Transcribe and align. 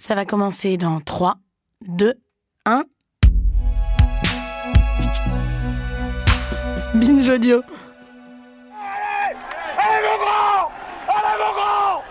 Ça 0.00 0.14
va 0.14 0.24
commencer 0.24 0.76
dans 0.76 1.00
3, 1.00 1.38
2, 1.88 2.14
1. 2.66 2.84
Binge 6.94 7.28
audio. 7.28 7.62
Allez 8.70 9.34
Allez 9.76 10.06
mon 10.06 10.18
grand! 10.22 10.70
Allez 11.08 11.36
mon 11.42 11.52
grand! 11.52 12.04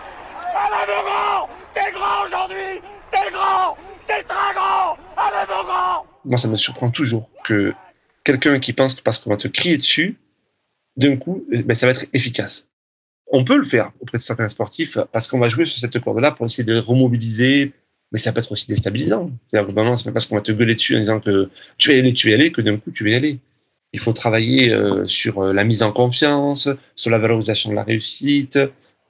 Allez 0.54 0.86
mon 0.86 1.02
grand! 1.02 1.48
T'es 1.72 1.90
grand 1.92 2.26
aujourd'hui! 2.26 2.82
T'es 3.10 3.30
grand! 3.32 3.76
T'es 4.06 4.22
très 4.22 4.54
grand! 4.54 4.98
Allez 5.16 5.46
mon 5.48 5.64
grand! 5.64 6.06
Moi, 6.26 6.36
ça 6.36 6.48
me 6.48 6.56
surprend 6.56 6.90
toujours 6.90 7.30
que 7.42 7.72
quelqu'un 8.22 8.60
qui 8.60 8.74
pense 8.74 8.96
que 8.96 9.02
parce 9.02 9.18
qu'on 9.18 9.30
va 9.30 9.38
te 9.38 9.48
crier 9.48 9.78
dessus, 9.78 10.18
d'un 10.98 11.16
coup, 11.16 11.42
ben, 11.48 11.74
ça 11.74 11.86
va 11.86 11.92
être 11.92 12.04
efficace. 12.12 12.68
On 13.30 13.44
peut 13.44 13.56
le 13.56 13.64
faire 13.64 13.92
auprès 14.00 14.18
de 14.18 14.22
certains 14.22 14.48
sportifs 14.48 14.98
parce 15.12 15.28
qu'on 15.28 15.38
va 15.38 15.48
jouer 15.48 15.64
sur 15.64 15.78
cette 15.78 15.98
corde-là 16.00 16.30
pour 16.30 16.46
essayer 16.46 16.64
de 16.64 16.78
remobiliser, 16.78 17.72
mais 18.10 18.18
ça 18.18 18.32
peut 18.32 18.40
être 18.40 18.52
aussi 18.52 18.66
déstabilisant. 18.66 19.30
C'est-à-dire 19.46 19.74
que 19.74 19.96
c'est 19.96 20.04
pas 20.04 20.12
parce 20.12 20.26
qu'on 20.26 20.36
va 20.36 20.40
te 20.40 20.52
gueuler 20.52 20.74
dessus 20.74 20.96
en 20.96 21.00
disant 21.00 21.20
que 21.20 21.50
tu 21.76 21.90
vas 21.90 21.96
y 21.96 21.98
aller, 21.98 22.14
tu 22.14 22.28
vas 22.28 22.32
y 22.32 22.34
aller, 22.34 22.52
que 22.52 22.62
d'un 22.62 22.78
coup, 22.78 22.90
tu 22.90 23.04
vas 23.04 23.10
y 23.10 23.14
aller. 23.14 23.38
Il 23.92 24.00
faut 24.00 24.12
travailler 24.12 24.70
euh, 24.70 25.06
sur 25.06 25.40
euh, 25.40 25.52
la 25.52 25.64
mise 25.64 25.82
en 25.82 25.92
confiance, 25.92 26.68
sur 26.94 27.10
la 27.10 27.18
valorisation 27.18 27.70
de 27.70 27.74
la 27.74 27.84
réussite, 27.84 28.58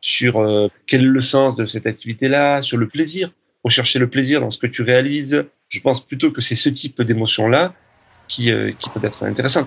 sur 0.00 0.38
euh, 0.38 0.68
quel 0.86 1.02
est 1.02 1.04
le 1.04 1.20
sens 1.20 1.56
de 1.56 1.64
cette 1.64 1.86
activité-là, 1.86 2.62
sur 2.62 2.76
le 2.76 2.88
plaisir. 2.88 3.32
Rechercher 3.64 3.98
le 3.98 4.08
plaisir 4.08 4.40
dans 4.40 4.50
ce 4.50 4.58
que 4.58 4.68
tu 4.68 4.82
réalises. 4.82 5.44
Je 5.68 5.80
pense 5.80 6.04
plutôt 6.04 6.30
que 6.30 6.40
c'est 6.40 6.54
ce 6.54 6.68
type 6.68 7.02
d'émotion-là 7.02 7.74
qui, 8.28 8.50
qui 8.78 8.90
peut 8.90 9.00
être 9.04 9.24
intéressant. 9.24 9.66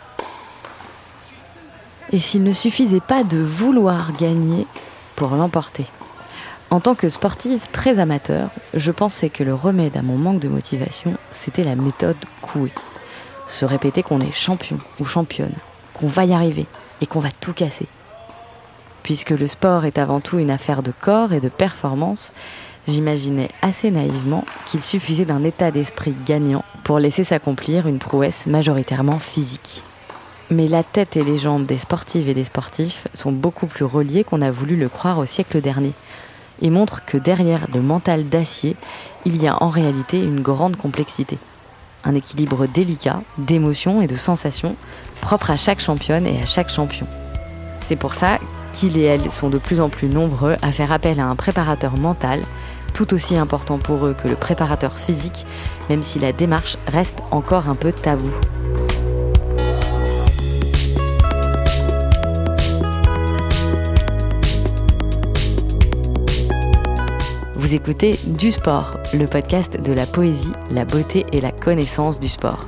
Et 2.12 2.20
s'il 2.20 2.44
ne 2.44 2.54
suffisait 2.54 3.00
pas 3.00 3.24
de 3.24 3.38
vouloir 3.38 4.12
gagner 4.18 4.68
pour 5.16 5.32
l'emporter 5.32 5.86
en 6.72 6.80
tant 6.80 6.96
que 6.96 7.10
sportive 7.10 7.70
très 7.70 8.00
amateur, 8.00 8.50
je 8.74 8.92
pensais 8.92 9.30
que 9.30 9.44
le 9.44 9.54
remède 9.54 9.98
à 9.98 10.02
mon 10.02 10.18
manque 10.18 10.40
de 10.40 10.48
motivation, 10.48 11.18
c'était 11.34 11.66
la 11.66 11.76
méthode 11.76 12.16
Coué. 12.42 12.72
Se 13.46 13.66
répéter 13.66 14.04
qu'on 14.04 14.22
est 14.22 14.32
champion 14.32 14.78
ou 15.02 15.04
championne, 15.04 15.54
qu'on 15.94 16.08
va 16.08 16.24
y 16.24 16.34
arriver 16.34 16.66
et 17.02 17.08
qu'on 17.08 17.20
va 17.20 17.32
tout 17.42 17.52
casser. 17.52 17.88
Puisque 19.04 19.32
le 19.32 19.48
sport 19.48 19.84
est 19.84 19.98
avant 19.98 20.22
tout 20.22 20.40
une 20.40 20.50
affaire 20.50 20.82
de 20.82 20.94
corps 20.98 21.34
et 21.34 21.42
de 21.42 21.50
performance, 21.50 22.32
j'imaginais 22.88 23.50
assez 23.62 23.92
naïvement 23.92 24.46
qu'il 24.66 24.82
suffisait 24.82 25.26
d'un 25.26 25.44
état 25.44 25.72
d'esprit 25.72 26.16
gagnant 26.26 26.64
pour 26.86 27.00
laisser 27.00 27.26
s'accomplir 27.26 27.86
une 27.86 28.00
prouesse 28.00 28.48
majoritairement 28.48 29.20
physique. 29.20 29.84
Mais 30.52 30.68
la 30.68 30.84
tête 30.84 31.16
et 31.16 31.24
les 31.24 31.38
jambes 31.38 31.66
des 31.66 31.78
sportives 31.78 32.28
et 32.28 32.34
des 32.34 32.44
sportifs 32.44 33.08
sont 33.14 33.32
beaucoup 33.32 33.68
plus 33.68 33.86
reliées 33.86 34.26
qu'on 34.26 34.42
a 34.42 34.52
voulu 34.52 34.76
le 34.76 34.90
croire 34.90 35.18
au 35.18 35.26
siècle 35.26 35.62
dernier, 35.62 35.94
et 36.62 36.70
montre 36.70 37.06
que 37.06 37.18
derrière 37.18 37.68
le 37.74 37.82
mental 37.82 38.28
d'acier, 38.28 38.76
il 39.24 39.42
y 39.42 39.48
a 39.48 39.64
en 39.64 39.70
réalité 39.70 40.22
une 40.22 40.42
grande 40.42 40.76
complexité. 40.76 41.38
Un 42.04 42.16
équilibre 42.16 42.68
délicat 42.68 43.22
d'émotions 43.38 44.02
et 44.02 44.08
de 44.08 44.18
sensations 44.18 44.76
propre 45.22 45.52
à 45.52 45.56
chaque 45.56 45.80
championne 45.80 46.28
et 46.28 46.42
à 46.42 46.46
chaque 46.46 46.70
champion. 46.70 47.08
C'est 47.82 47.96
pour 47.96 48.14
ça 48.14 48.38
qu'ils 48.74 48.98
et 48.98 49.04
elles 49.04 49.32
sont 49.32 49.50
de 49.50 49.58
plus 49.58 49.80
en 49.80 49.88
plus 49.88 50.10
nombreux 50.10 50.58
à 50.62 50.74
faire 50.74 50.92
appel 50.92 51.22
à 51.22 51.28
un 51.28 51.38
préparateur 51.38 51.98
mental, 51.98 52.42
tout 52.94 53.14
aussi 53.14 53.38
important 53.38 53.78
pour 53.78 54.06
eux 54.06 54.18
que 54.22 54.28
le 54.28 54.36
préparateur 54.36 55.00
physique, 55.00 55.46
même 55.90 56.04
si 56.04 56.20
la 56.20 56.34
démarche 56.34 56.78
reste 56.88 57.20
encore 57.32 57.70
un 57.70 57.76
peu 57.76 57.94
tabou. 57.94 58.32
Vous 67.62 67.76
écoutez 67.76 68.20
Du 68.26 68.50
Sport, 68.50 68.98
le 69.14 69.28
podcast 69.28 69.80
de 69.80 69.94
la 69.94 70.08
poésie, 70.08 70.52
la 70.72 70.84
beauté 70.84 71.28
et 71.32 71.40
la 71.40 71.52
connaissance 71.52 72.20
du 72.20 72.28
sport. 72.28 72.66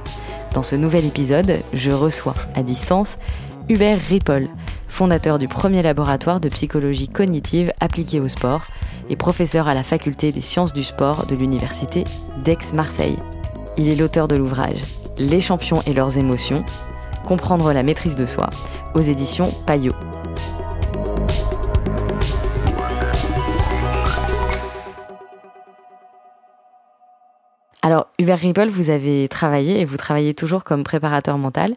Dans 0.54 0.62
ce 0.62 0.76
nouvel 0.76 1.04
épisode, 1.04 1.62
je 1.74 1.90
reçois 1.90 2.36
à 2.54 2.62
distance 2.62 3.18
Hubert 3.70 4.00
Ripoll, 4.00 4.50
fondateur 4.88 5.40
du 5.40 5.48
premier 5.48 5.82
laboratoire 5.82 6.40
de 6.40 6.48
psychologie 6.50 7.08
cognitive 7.08 7.74
appliquée 7.80 8.20
au 8.20 8.28
sport 8.28 8.68
et 9.10 9.16
professeur 9.16 9.68
à 9.68 9.74
la 9.74 9.82
faculté 9.82 10.32
des 10.32 10.42
sciences 10.42 10.74
du 10.74 10.84
sport 10.84 11.26
de 11.26 11.36
l'université 11.36 12.04
d'Aix-Marseille. 12.44 13.18
Il 13.78 13.90
est 13.90 13.96
l'auteur 13.96 14.28
de 14.28 14.36
l'ouvrage 14.36 14.84
Les 15.18 15.42
champions 15.42 15.82
et 15.88 15.94
leurs 15.94 16.20
émotions, 16.20 16.64
comprendre 17.26 17.74
la 17.74 17.82
maîtrise 17.82 18.16
de 18.16 18.28
soi, 18.28 18.52
aux 18.94 19.02
éditions 19.02 19.52
Payot. 19.66 19.96
Alors, 27.94 28.08
Hubert 28.18 28.40
Ripple, 28.40 28.70
vous 28.70 28.90
avez 28.90 29.28
travaillé 29.28 29.80
et 29.80 29.86
vous 29.86 29.98
travaillez 29.98 30.34
toujours 30.34 30.64
comme 30.64 30.84
préparateur 30.84 31.38
mental. 31.38 31.76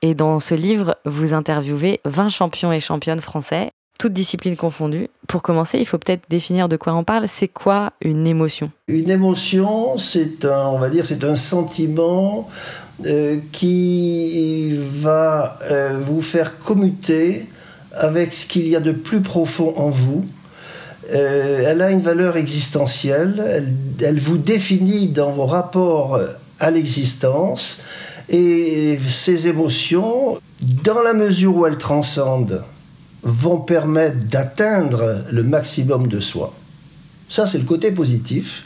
Et 0.00 0.14
dans 0.14 0.40
ce 0.40 0.54
livre, 0.54 0.96
vous 1.04 1.34
interviewez 1.34 2.00
20 2.06 2.30
champions 2.30 2.72
et 2.72 2.80
championnes 2.80 3.20
français, 3.20 3.72
toutes 3.98 4.14
disciplines 4.14 4.56
confondues. 4.56 5.08
Pour 5.26 5.42
commencer, 5.42 5.78
il 5.78 5.84
faut 5.84 5.98
peut-être 5.98 6.22
définir 6.30 6.70
de 6.70 6.78
quoi 6.78 6.94
on 6.94 7.04
parle. 7.04 7.28
C'est 7.28 7.48
quoi 7.48 7.92
une 8.00 8.26
émotion? 8.26 8.70
Une 8.88 9.10
émotion, 9.10 9.98
c'est 9.98 10.46
un, 10.46 10.68
on 10.68 10.78
va 10.78 10.88
dire, 10.88 11.04
c'est 11.04 11.22
un 11.22 11.36
sentiment 11.36 12.48
euh, 13.04 13.38
qui 13.52 14.74
va 14.74 15.58
euh, 15.64 16.00
vous 16.00 16.22
faire 16.22 16.58
commuter 16.60 17.44
avec 17.92 18.32
ce 18.32 18.46
qu'il 18.46 18.66
y 18.68 18.74
a 18.74 18.80
de 18.80 18.92
plus 18.92 19.20
profond 19.20 19.74
en 19.76 19.90
vous 19.90 20.24
euh, 21.10 21.62
elle 21.66 21.80
a 21.82 21.90
une 21.90 22.00
valeur 22.00 22.36
existentielle, 22.36 23.64
elle, 24.00 24.20
vous 24.20 24.38
définit 24.38 25.08
dans 25.08 25.30
vos 25.30 25.46
rapports 25.46 26.18
à 26.60 26.70
l'existence 26.70 27.82
et 28.28 28.98
ces 29.08 29.48
émotions, 29.48 30.38
dans 30.60 31.00
la 31.00 31.14
mesure 31.14 31.56
où 31.56 31.66
elles 31.66 31.78
transcendent, 31.78 32.62
vont 33.22 33.58
permettre 33.58 34.18
d'atteindre 34.26 35.22
le 35.30 35.42
maximum 35.42 36.08
de 36.08 36.20
soi. 36.20 36.54
Ça, 37.28 37.46
c'est 37.46 37.58
le 37.58 37.64
côté 37.64 37.90
positif. 37.90 38.64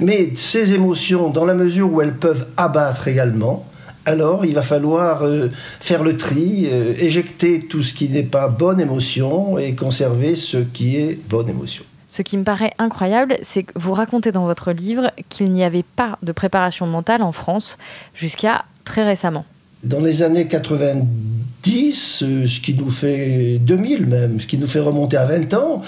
Mais 0.00 0.32
ces 0.36 0.72
émotions, 0.72 1.30
dans 1.30 1.44
la 1.44 1.54
mesure 1.54 1.92
où 1.92 2.00
elles 2.00 2.14
peuvent 2.14 2.46
abattre 2.56 3.08
également, 3.08 3.66
alors 4.06 4.46
il 4.46 4.54
va 4.54 4.62
falloir 4.62 5.22
euh, 5.22 5.48
faire 5.80 6.02
le 6.02 6.16
tri, 6.16 6.68
euh, 6.70 6.94
éjecter 6.98 7.60
tout 7.60 7.82
ce 7.82 7.92
qui 7.92 8.08
n'est 8.08 8.22
pas 8.22 8.48
bonne 8.48 8.80
émotion 8.80 9.58
et 9.58 9.74
conserver 9.74 10.36
ce 10.36 10.58
qui 10.58 10.96
est 10.96 11.18
bonne 11.28 11.50
émotion. 11.50 11.84
Ce 12.08 12.22
qui 12.22 12.38
me 12.38 12.44
paraît 12.44 12.72
incroyable, 12.78 13.36
c'est 13.42 13.64
que 13.64 13.72
vous 13.74 13.92
racontez 13.92 14.30
dans 14.30 14.46
votre 14.46 14.70
livre 14.70 15.10
qu'il 15.28 15.50
n'y 15.50 15.64
avait 15.64 15.82
pas 15.82 16.18
de 16.22 16.32
préparation 16.32 16.86
mentale 16.86 17.20
en 17.20 17.32
France 17.32 17.78
jusqu'à 18.14 18.64
très 18.84 19.04
récemment. 19.04 19.44
Dans 19.82 20.00
les 20.00 20.22
années 20.22 20.46
90, 20.46 22.22
euh, 22.22 22.46
ce 22.46 22.60
qui 22.60 22.74
nous 22.74 22.90
fait 22.90 23.58
2000 23.60 24.06
même, 24.06 24.40
ce 24.40 24.46
qui 24.46 24.56
nous 24.56 24.68
fait 24.68 24.80
remonter 24.80 25.16
à 25.16 25.26
20 25.26 25.52
ans, 25.54 25.82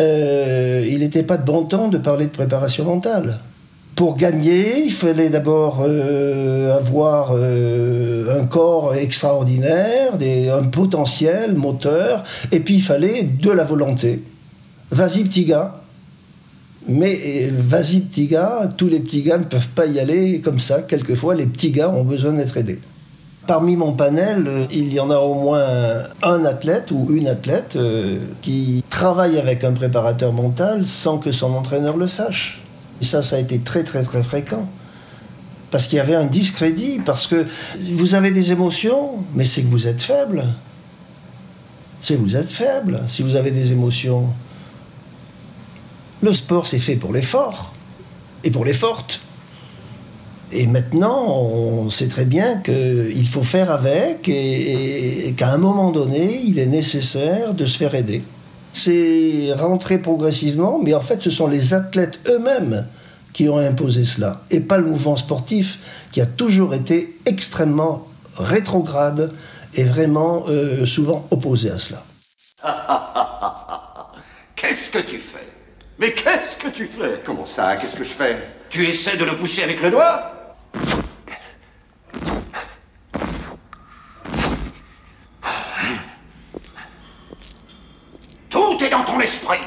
il 0.00 0.98
n'était 1.00 1.22
pas 1.22 1.36
de 1.36 1.44
bon 1.44 1.64
temps 1.64 1.88
de 1.88 1.98
parler 1.98 2.26
de 2.26 2.30
préparation 2.30 2.84
mentale. 2.84 3.38
Pour 3.98 4.16
gagner, 4.16 4.84
il 4.84 4.92
fallait 4.92 5.28
d'abord 5.28 5.82
euh, 5.84 6.78
avoir 6.78 7.32
euh, 7.32 8.40
un 8.40 8.44
corps 8.44 8.94
extraordinaire, 8.94 10.12
un 10.12 10.62
potentiel 10.68 11.56
moteur, 11.56 12.22
et 12.52 12.60
puis 12.60 12.76
il 12.76 12.80
fallait 12.80 13.24
de 13.24 13.50
la 13.50 13.64
volonté. 13.64 14.22
Vas-y 14.92 15.24
petit 15.24 15.46
gars. 15.46 15.80
Mais 16.86 17.20
euh, 17.24 17.50
vas-y 17.58 17.98
petit 17.98 18.28
gars, 18.28 18.70
tous 18.76 18.86
les 18.86 19.00
petits 19.00 19.22
gars 19.22 19.38
ne 19.38 19.42
peuvent 19.42 19.70
pas 19.74 19.86
y 19.86 19.98
aller 19.98 20.38
comme 20.38 20.60
ça. 20.60 20.82
Quelquefois, 20.82 21.34
les 21.34 21.46
petits 21.46 21.72
gars 21.72 21.90
ont 21.90 22.04
besoin 22.04 22.34
d'être 22.34 22.56
aidés. 22.56 22.78
Parmi 23.48 23.74
mon 23.74 23.94
panel, 23.94 24.68
il 24.70 24.94
y 24.94 25.00
en 25.00 25.10
a 25.10 25.18
au 25.18 25.34
moins 25.34 25.66
un 26.22 26.44
athlète 26.44 26.92
ou 26.92 27.08
une 27.10 27.26
athlète 27.26 27.76
qui 28.42 28.84
travaille 28.90 29.38
avec 29.38 29.64
un 29.64 29.72
préparateur 29.72 30.32
mental 30.32 30.84
sans 30.84 31.18
que 31.18 31.32
son 31.32 31.52
entraîneur 31.54 31.96
le 31.96 32.06
sache. 32.06 32.60
Et 33.00 33.04
ça, 33.04 33.22
ça 33.22 33.36
a 33.36 33.38
été 33.38 33.58
très 33.58 33.84
très 33.84 34.02
très 34.02 34.22
fréquent. 34.22 34.68
Parce 35.70 35.86
qu'il 35.86 35.96
y 35.96 36.00
avait 36.00 36.14
un 36.14 36.24
discrédit, 36.24 36.98
parce 37.04 37.26
que 37.26 37.46
vous 37.92 38.14
avez 38.14 38.30
des 38.30 38.52
émotions, 38.52 39.24
mais 39.34 39.44
c'est 39.44 39.62
que 39.62 39.68
vous 39.68 39.86
êtes 39.86 40.00
faible. 40.00 40.46
C'est 42.00 42.16
vous 42.16 42.36
êtes 42.36 42.48
faible 42.48 43.02
si 43.06 43.22
vous 43.22 43.36
avez 43.36 43.50
des 43.50 43.72
émotions. 43.72 44.28
Le 46.22 46.32
sport, 46.32 46.66
c'est 46.66 46.78
fait 46.78 46.96
pour 46.96 47.12
les 47.12 47.22
forts 47.22 47.74
et 48.44 48.50
pour 48.50 48.64
les 48.64 48.72
fortes. 48.72 49.20
Et 50.50 50.66
maintenant, 50.66 51.26
on 51.26 51.90
sait 51.90 52.08
très 52.08 52.24
bien 52.24 52.56
qu'il 52.56 53.28
faut 53.28 53.42
faire 53.42 53.70
avec 53.70 54.28
et 54.28 55.34
qu'à 55.36 55.52
un 55.52 55.58
moment 55.58 55.90
donné, 55.90 56.40
il 56.46 56.58
est 56.58 56.66
nécessaire 56.66 57.52
de 57.52 57.66
se 57.66 57.76
faire 57.76 57.94
aider 57.94 58.22
c'est 58.78 59.52
rentré 59.56 59.98
progressivement, 59.98 60.80
mais 60.82 60.94
en 60.94 61.00
fait, 61.00 61.20
ce 61.20 61.30
sont 61.30 61.46
les 61.46 61.74
athlètes 61.74 62.20
eux-mêmes 62.28 62.86
qui 63.32 63.48
ont 63.48 63.58
imposé 63.58 64.04
cela, 64.04 64.40
et 64.50 64.60
pas 64.60 64.78
le 64.78 64.84
mouvement 64.84 65.16
sportif 65.16 65.78
qui 66.12 66.20
a 66.20 66.26
toujours 66.26 66.74
été 66.74 67.16
extrêmement 67.26 68.06
rétrograde 68.36 69.32
et 69.74 69.84
vraiment 69.84 70.44
euh, 70.48 70.86
souvent 70.86 71.26
opposé 71.30 71.70
à 71.70 71.78
cela. 71.78 72.02
Qu'est-ce 74.56 74.90
que 74.90 74.98
tu 74.98 75.18
fais? 75.18 75.46
Mais 75.98 76.12
qu'est-ce 76.12 76.56
que 76.56 76.68
tu 76.68 76.86
fais? 76.86 77.22
Comment 77.24 77.44
ça? 77.44 77.76
Qu'est-ce 77.76 77.96
que 77.96 78.04
je 78.04 78.10
fais? 78.10 78.38
Tu 78.70 78.86
essaies 78.86 79.16
de 79.16 79.24
le 79.24 79.36
pousser 79.36 79.64
avec 79.64 79.82
le 79.82 79.90
doigt 79.90 80.56
Tout 88.48 88.78
est 88.80 88.90
dans 88.90 89.04
ton 89.04 89.20
esprit. 89.20 89.58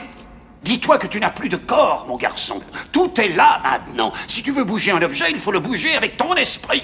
Dis-toi 0.64 0.98
que 0.98 1.00
tu 1.12 1.20
n'as 1.20 1.30
plus 1.30 1.50
de 1.50 1.58
corps, 1.58 2.06
mon 2.08 2.16
garçon. 2.16 2.62
Tout 2.92 3.20
est 3.20 3.30
là 3.30 3.60
maintenant. 3.64 4.12
Si 4.28 4.42
tu 4.42 4.52
veux 4.52 4.64
bouger 4.64 4.92
un 4.92 5.02
objet, 5.02 5.30
il 5.30 5.40
faut 5.40 5.52
le 5.52 5.60
bouger 5.60 5.96
avec 5.96 6.18
ton 6.18 6.34
esprit. 6.36 6.84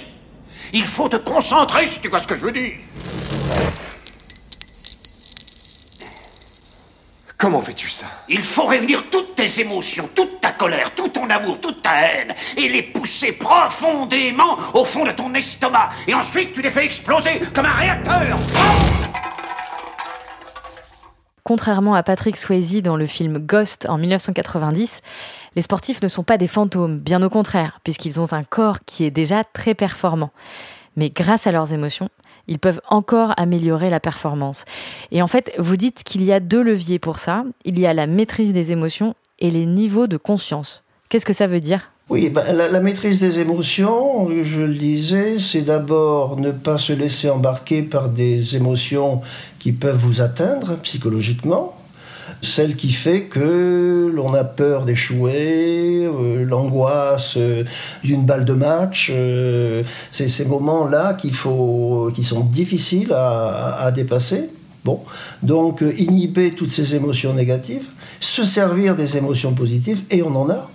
Il 0.74 0.84
faut 0.84 1.08
te 1.08 1.16
concentrer, 1.16 1.88
si 1.88 2.00
tu 2.00 2.10
vois 2.10 2.20
ce 2.20 2.28
que 2.28 2.36
je 2.36 2.42
veux 2.42 2.52
dire. 2.52 2.74
Comment 7.38 7.62
fais-tu 7.62 7.88
ça? 7.88 8.08
Il 8.28 8.44
faut 8.44 8.66
réunir 8.66 9.06
toutes 9.10 9.36
tes 9.36 9.62
émotions, 9.62 10.10
toute 10.14 10.42
ta 10.42 10.52
colère, 10.52 10.94
tout 10.96 11.08
ton 11.08 11.30
amour, 11.30 11.62
toute 11.62 11.84
ta 11.84 11.94
haine, 12.02 12.34
et 12.58 12.68
les 12.68 12.82
pousser 12.82 13.32
profondément 13.32 14.58
au 14.74 14.84
fond 14.84 15.06
de 15.06 15.12
ton 15.12 15.34
estomac. 15.36 15.90
Et 16.08 16.14
ensuite, 16.14 16.54
tu 16.54 16.62
les 16.62 16.72
fais 16.72 16.86
exploser 16.86 17.40
comme 17.54 17.68
un 17.68 17.74
réacteur. 17.74 18.38
Contrairement 21.48 21.94
à 21.94 22.04
Patrick 22.04 22.36
Swayze 22.36 22.82
dans 22.82 22.98
le 22.98 23.06
film 23.06 23.38
Ghost 23.38 23.88
en 23.88 23.98
1990, 23.98 25.00
les 25.56 25.62
sportifs 25.62 26.02
ne 26.02 26.10
sont 26.10 26.26
pas 26.26 26.38
des 26.38 26.46
fantômes, 26.46 27.00
bien 27.00 27.24
au 27.24 27.30
contraire, 27.30 27.80
puisqu'ils 27.86 28.20
ont 28.20 28.34
un 28.34 28.44
corps 28.44 28.80
qui 28.86 29.06
est 29.06 29.12
déjà 29.12 29.46
très 29.46 29.74
performant. 29.74 30.32
Mais 30.98 31.10
grâce 31.10 31.48
à 31.48 31.54
leurs 31.54 31.72
émotions, 31.72 32.10
ils 32.48 32.60
peuvent 32.60 32.82
encore 32.90 33.34
améliorer 33.38 33.90
la 33.90 34.02
performance. 34.02 34.66
Et 35.12 35.22
en 35.22 35.28
fait, 35.28 35.54
vous 35.58 35.78
dites 35.78 36.04
qu'il 36.04 36.22
y 36.22 36.34
a 36.34 36.42
deux 36.42 36.62
leviers 36.62 37.00
pour 37.00 37.18
ça. 37.18 37.46
Il 37.64 37.80
y 37.80 37.88
a 37.88 37.94
la 37.94 38.08
maîtrise 38.08 38.52
des 38.52 38.74
émotions 38.74 39.16
et 39.40 39.50
les 39.50 39.66
niveaux 39.66 40.08
de 40.08 40.18
conscience. 40.18 40.84
Qu'est-ce 41.08 41.26
que 41.26 41.32
ça 41.32 41.48
veut 41.48 41.62
dire? 41.62 41.94
Oui, 42.10 42.30
ben, 42.30 42.54
la, 42.54 42.80
maîtrise 42.80 43.20
des 43.20 43.40
émotions, 43.40 44.30
je 44.42 44.62
le 44.62 44.74
disais, 44.74 45.40
c'est 45.40 45.62
d'abord 45.62 46.40
ne 46.40 46.52
pas 46.52 46.78
se 46.78 46.94
laisser 46.94 47.30
embarquer 47.30 47.82
par 47.82 48.08
des 48.08 48.56
émotions 48.56 49.22
qui 49.60 49.74
peuvent 49.74 49.98
vous 49.98 50.22
atteindre 50.22 50.78
psychologiquement. 50.78 51.78
Celle 52.42 52.78
qui 52.78 52.92
fait 52.92 53.24
que 53.24 54.10
l'on 54.14 54.34
a 54.34 54.46
peur 54.46 54.86
d'échouer, 54.86 56.06
euh, 56.06 56.46
l'angoisse 56.46 57.34
euh, 57.36 57.66
d'une 58.06 58.26
balle 58.26 58.46
de 58.46 58.54
match, 58.54 59.12
euh, 59.14 59.84
c'est 60.14 60.30
ces 60.30 60.46
moments-là 60.46 61.14
qui 61.14 61.32
sont 61.34 62.14
difficiles 62.50 63.12
à, 63.12 63.80
à, 63.82 63.92
dépasser. 63.92 64.50
Bon, 64.86 65.02
donc 65.44 65.84
inhiber 65.98 66.52
toutes 66.52 66.72
ces 66.72 66.96
émotions 66.96 67.34
négatives, 67.34 67.88
se 68.22 68.46
servir 68.46 68.96
des 68.96 69.18
émotions 69.18 69.52
positives, 69.52 70.04
et 70.10 70.24
on 70.24 70.34
en 70.34 70.50
a. 70.50 70.70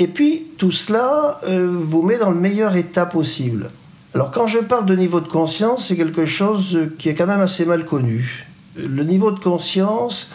Et 0.00 0.06
puis 0.06 0.46
tout 0.56 0.70
cela 0.70 1.38
euh, 1.44 1.68
vous 1.70 2.00
met 2.00 2.16
dans 2.16 2.30
le 2.30 2.40
meilleur 2.40 2.74
état 2.74 3.04
possible. 3.04 3.70
Alors 4.14 4.30
quand 4.30 4.46
je 4.46 4.58
parle 4.58 4.86
de 4.86 4.96
niveau 4.96 5.20
de 5.20 5.28
conscience, 5.28 5.86
c'est 5.86 5.96
quelque 5.96 6.24
chose 6.24 6.88
qui 6.98 7.10
est 7.10 7.14
quand 7.14 7.26
même 7.26 7.40
assez 7.40 7.66
mal 7.66 7.84
connu. 7.84 8.46
Le 8.76 9.04
niveau 9.04 9.30
de 9.30 9.38
conscience, 9.38 10.30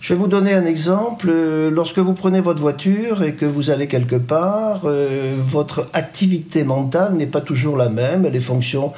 je 0.00 0.14
vais 0.14 0.18
vous 0.18 0.28
donner 0.28 0.54
un 0.54 0.64
exemple. 0.64 1.30
Lorsque 1.70 1.98
vous 1.98 2.14
prenez 2.14 2.40
votre 2.40 2.60
voiture 2.60 3.22
et 3.22 3.34
que 3.34 3.44
vous 3.44 3.68
allez 3.68 3.86
quelque 3.86 4.16
part, 4.16 4.82
euh, 4.86 5.34
votre 5.38 5.88
activité 5.92 6.64
mentale 6.64 7.14
n'est 7.14 7.26
pas 7.26 7.42
toujours 7.42 7.76
la 7.76 7.90
même. 7.90 8.24
Elle 8.24 8.34
est 8.34 8.40
fonction 8.40 8.94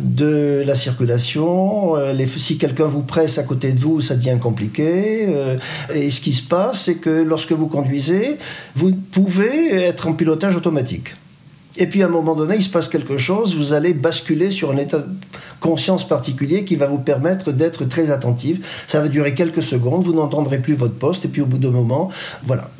de 0.00 0.62
la 0.66 0.74
circulation. 0.74 1.94
Si 2.36 2.56
quelqu'un 2.56 2.86
vous 2.86 3.02
presse 3.02 3.36
à 3.36 3.42
côté 3.42 3.72
de 3.72 3.78
vous, 3.78 4.00
ça 4.00 4.16
devient 4.16 4.38
compliqué. 4.40 5.26
Euh, 5.28 5.58
et 5.94 6.08
ce 6.08 6.22
qui 6.22 6.32
se 6.32 6.42
passe, 6.42 6.84
c'est 6.84 6.96
que 6.96 7.10
lorsque 7.10 7.52
vous 7.52 7.66
conduisez, 7.66 8.38
vous 8.74 8.92
pouvez 8.92 9.74
être 9.74 10.08
en 10.08 10.14
pilotage 10.14 10.56
automatique. 10.56 11.16
Et 11.78 11.86
puis 11.86 12.02
à 12.02 12.06
un 12.06 12.10
moment 12.10 12.34
donné, 12.34 12.56
il 12.56 12.62
se 12.62 12.70
passe 12.70 12.88
quelque 12.88 13.18
chose, 13.18 13.54
vous 13.54 13.72
allez 13.72 13.92
basculer 13.92 14.50
sur 14.50 14.70
un 14.70 14.78
état 14.78 14.98
de 14.98 15.08
conscience 15.60 16.06
particulier 16.06 16.64
qui 16.64 16.76
va 16.76 16.86
vous 16.86 16.98
permettre 16.98 17.52
d'être 17.52 17.84
très 17.84 18.10
attentif. 18.10 18.84
Ça 18.86 19.00
va 19.00 19.08
durer 19.08 19.34
quelques 19.34 19.62
secondes, 19.62 20.02
vous 20.02 20.14
n'entendrez 20.14 20.58
plus 20.58 20.74
votre 20.74 20.94
poste, 20.94 21.26
et 21.26 21.28
puis 21.28 21.42
au 21.42 21.46
bout 21.46 21.58
d'un 21.58 21.70
moment, 21.70 22.10
voilà. 22.44 22.70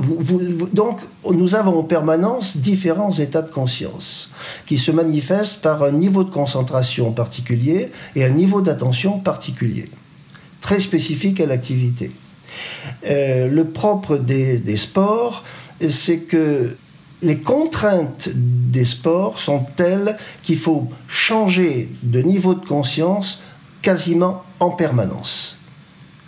Donc 0.73 1.01
nous 1.31 1.55
avons 1.55 1.81
en 1.81 1.83
permanence 1.83 2.57
différents 2.57 3.13
états 3.13 3.43
de 3.43 3.51
conscience 3.51 4.31
qui 4.67 4.79
se 4.79 4.91
manifestent 4.91 5.61
par 5.61 5.83
un 5.83 5.93
niveau 5.93 6.25
de 6.25 6.31
concentration 6.31 7.13
particulier 7.13 7.91
et 8.15 8.25
un 8.25 8.31
niveau 8.31 8.63
d'attention 8.63 9.19
particulier, 9.19 9.91
très 10.63 10.81
spécifique 10.81 11.41
à 11.41 11.47
l'activité. 11.47 12.11
Euh, 13.07 13.49
le 13.49 13.65
propre 13.65 14.17
des 14.17 14.77
sports, 14.77 15.45
c'est 15.91 16.21
que 16.21 16.77
les 17.23 17.39
contraintes 17.39 18.29
des 18.35 18.85
sports 18.85 19.39
sont 19.39 19.61
telles 19.77 20.17
qu'il 20.43 20.59
faut 20.59 20.89
changer 21.09 21.89
de 22.03 22.21
niveau 22.21 22.55
de 22.55 22.65
conscience 22.65 23.43
quasiment 23.83 24.43
en 24.61 24.71
permanence. 24.71 25.59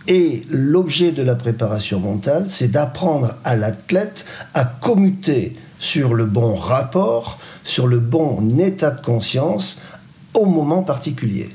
Et 0.07 0.43
l'objet 0.49 1.13
de 1.13 1.23
la 1.23 1.35
préparation 1.35 2.01
mentale, 2.01 2.47
c'est 2.49 2.71
d'apprendre 2.71 3.35
à 3.45 3.57
l'athlète 3.57 4.25
à 4.55 4.65
commuter 4.65 5.55
sur 5.79 6.15
le 6.15 6.25
bon 6.25 6.55
rapport, 6.55 7.39
sur 7.65 7.87
le 7.87 7.99
bon 7.99 8.59
état 8.59 8.91
de 8.91 9.03
conscience 9.03 9.81
au 10.33 10.47
moment 10.47 10.83
particulier. 10.83 11.51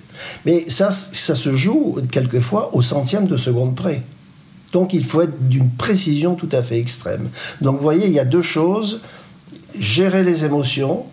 Mais 0.46 0.66
ça, 0.68 0.92
ça 0.92 1.34
se 1.34 1.56
joue 1.56 1.98
quelquefois 2.12 2.76
au 2.76 2.82
centième 2.82 3.28
de 3.28 3.38
seconde 3.38 3.76
près. 3.76 4.04
Donc 4.72 4.94
il 4.94 5.04
faut 5.04 5.22
être 5.22 5.48
d'une 5.48 5.70
précision 5.70 6.36
tout 6.36 6.50
à 6.52 6.62
fait 6.62 6.80
extrême. 6.80 7.30
Donc 7.62 7.78
vous 7.78 7.84
voyez, 7.84 8.06
il 8.06 8.14
y 8.14 8.20
a 8.20 8.26
deux 8.26 8.42
choses 8.42 9.02
gérer 9.80 10.24
les 10.24 10.46
émotions 10.46 11.06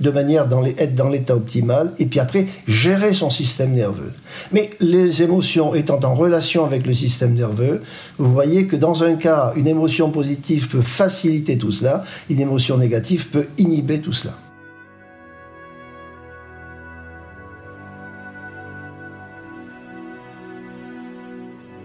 de 0.00 0.10
manière 0.10 0.48
dans 0.48 0.60
les, 0.60 0.74
être 0.78 0.94
dans 0.94 1.08
l'état 1.08 1.36
optimal, 1.36 1.92
et 1.98 2.06
puis 2.06 2.20
après 2.20 2.46
gérer 2.66 3.14
son 3.14 3.30
système 3.30 3.72
nerveux. 3.72 4.12
Mais 4.52 4.70
les 4.80 5.22
émotions 5.22 5.74
étant 5.74 6.00
en 6.02 6.14
relation 6.14 6.64
avec 6.64 6.86
le 6.86 6.94
système 6.94 7.34
nerveux, 7.34 7.82
vous 8.18 8.32
voyez 8.32 8.66
que 8.66 8.76
dans 8.76 9.04
un 9.04 9.14
cas, 9.14 9.52
une 9.56 9.66
émotion 9.66 10.10
positive 10.10 10.68
peut 10.68 10.82
faciliter 10.82 11.58
tout 11.58 11.70
cela, 11.70 12.04
une 12.30 12.40
émotion 12.40 12.78
négative 12.78 13.28
peut 13.28 13.46
inhiber 13.58 14.00
tout 14.00 14.12
cela. 14.12 14.34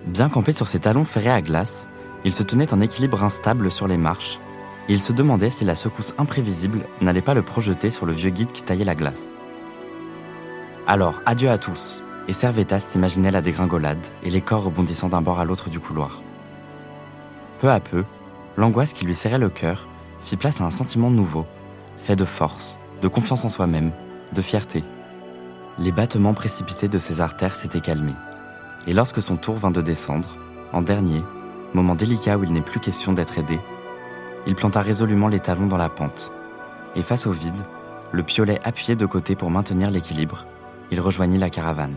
Bien 0.07 0.29
campé 0.29 0.53
sur 0.53 0.69
ses 0.69 0.79
talons 0.79 1.03
ferrés 1.03 1.29
à 1.31 1.41
glace, 1.41 1.89
il 2.23 2.33
se 2.33 2.43
tenait 2.43 2.73
en 2.73 2.79
équilibre 2.79 3.21
instable 3.23 3.69
sur 3.69 3.87
les 3.87 3.97
marches 3.97 4.39
il 4.87 5.01
se 5.01 5.13
demandait 5.13 5.49
si 5.49 5.65
la 5.65 5.75
secousse 5.75 6.13
imprévisible 6.17 6.85
n'allait 7.01 7.21
pas 7.21 7.33
le 7.33 7.41
projeter 7.41 7.89
sur 7.89 8.05
le 8.05 8.13
vieux 8.13 8.29
guide 8.29 8.51
qui 8.51 8.61
taillait 8.61 8.85
la 8.85 8.95
glace. 8.95 9.33
Alors, 10.87 11.21
adieu 11.25 11.49
à 11.49 11.57
tous, 11.57 12.03
et 12.27 12.33
Servetas 12.33 12.79
s'imaginait 12.79 13.31
la 13.31 13.41
dégringolade 13.41 14.05
et 14.23 14.29
les 14.29 14.41
corps 14.41 14.63
rebondissant 14.63 15.09
d'un 15.09 15.21
bord 15.21 15.39
à 15.39 15.45
l'autre 15.45 15.69
du 15.69 15.79
couloir. 15.79 16.21
Peu 17.59 17.69
à 17.71 17.79
peu, 17.79 18.03
l'angoisse 18.57 18.93
qui 18.93 19.05
lui 19.05 19.15
serrait 19.15 19.39
le 19.39 19.49
cœur 19.49 19.87
fit 20.21 20.37
place 20.37 20.61
à 20.61 20.65
un 20.65 20.71
sentiment 20.71 21.09
nouveau, 21.09 21.45
fait 21.97 22.15
de 22.15 22.25
force, 22.25 22.77
de 23.01 23.07
confiance 23.07 23.45
en 23.45 23.49
soi-même, 23.49 23.91
de 24.33 24.41
fierté. 24.41 24.83
Les 25.77 25.91
battements 25.91 26.33
précipités 26.33 26.87
de 26.87 26.99
ses 26.99 27.21
artères 27.21 27.55
s'étaient 27.55 27.81
calmés, 27.81 28.15
et 28.87 28.93
lorsque 28.93 29.21
son 29.21 29.37
tour 29.37 29.55
vint 29.55 29.71
de 29.71 29.81
descendre, 29.81 30.37
en 30.73 30.81
dernier, 30.81 31.23
moment 31.73 31.95
délicat 31.95 32.37
où 32.37 32.43
il 32.43 32.53
n'est 32.53 32.61
plus 32.61 32.79
question 32.79 33.13
d'être 33.13 33.37
aidé, 33.37 33.59
il 34.47 34.55
planta 34.55 34.81
résolument 34.81 35.27
les 35.27 35.39
talons 35.39 35.67
dans 35.67 35.77
la 35.77 35.89
pente. 35.89 36.31
Et 36.95 37.03
face 37.03 37.27
au 37.27 37.31
vide, 37.31 37.65
le 38.11 38.23
piolet 38.23 38.59
appuyé 38.63 38.95
de 38.95 39.05
côté 39.05 39.35
pour 39.35 39.49
maintenir 39.49 39.91
l'équilibre, 39.91 40.45
il 40.91 41.01
rejoignit 41.01 41.39
la 41.39 41.49
caravane. 41.49 41.95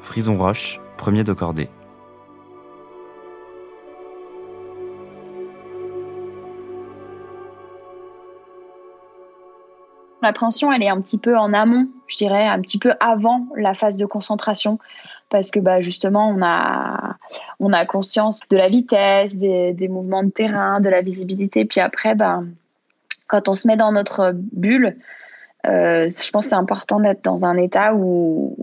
Frison 0.00 0.36
Roche, 0.36 0.80
premier 0.96 1.24
de 1.24 1.32
cordée. 1.32 1.68
L'appréhension, 10.22 10.70
elle 10.72 10.82
est 10.82 10.88
un 10.88 11.00
petit 11.00 11.18
peu 11.18 11.36
en 11.36 11.52
amont, 11.52 11.88
je 12.06 12.16
dirais, 12.16 12.46
un 12.46 12.60
petit 12.60 12.78
peu 12.78 12.92
avant 13.00 13.46
la 13.56 13.72
phase 13.72 13.96
de 13.96 14.04
concentration 14.04 14.78
parce 15.30 15.50
que 15.50 15.60
bah, 15.60 15.80
justement, 15.80 16.28
on 16.28 16.42
a, 16.42 17.16
on 17.60 17.72
a 17.72 17.86
conscience 17.86 18.40
de 18.50 18.56
la 18.56 18.68
vitesse, 18.68 19.34
des, 19.34 19.72
des 19.72 19.88
mouvements 19.88 20.24
de 20.24 20.30
terrain, 20.30 20.80
de 20.80 20.88
la 20.88 21.00
visibilité. 21.00 21.64
Puis 21.64 21.80
après, 21.80 22.14
bah, 22.14 22.42
quand 23.26 23.48
on 23.48 23.54
se 23.54 23.66
met 23.66 23.76
dans 23.76 23.92
notre 23.92 24.32
bulle, 24.34 24.96
euh, 25.66 26.08
je 26.08 26.30
pense 26.30 26.46
que 26.46 26.50
c'est 26.50 26.56
important 26.56 27.00
d'être 27.00 27.22
dans 27.24 27.44
un 27.44 27.56
état 27.56 27.94
où 27.94 28.56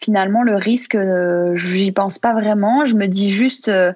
finalement 0.00 0.42
le 0.42 0.56
risque, 0.56 0.94
euh, 0.94 1.54
j'y 1.56 1.92
pense 1.92 2.18
pas 2.18 2.32
vraiment. 2.32 2.84
Je 2.84 2.94
me 2.94 3.06
dis 3.06 3.30
juste 3.30 3.68
euh, 3.68 3.92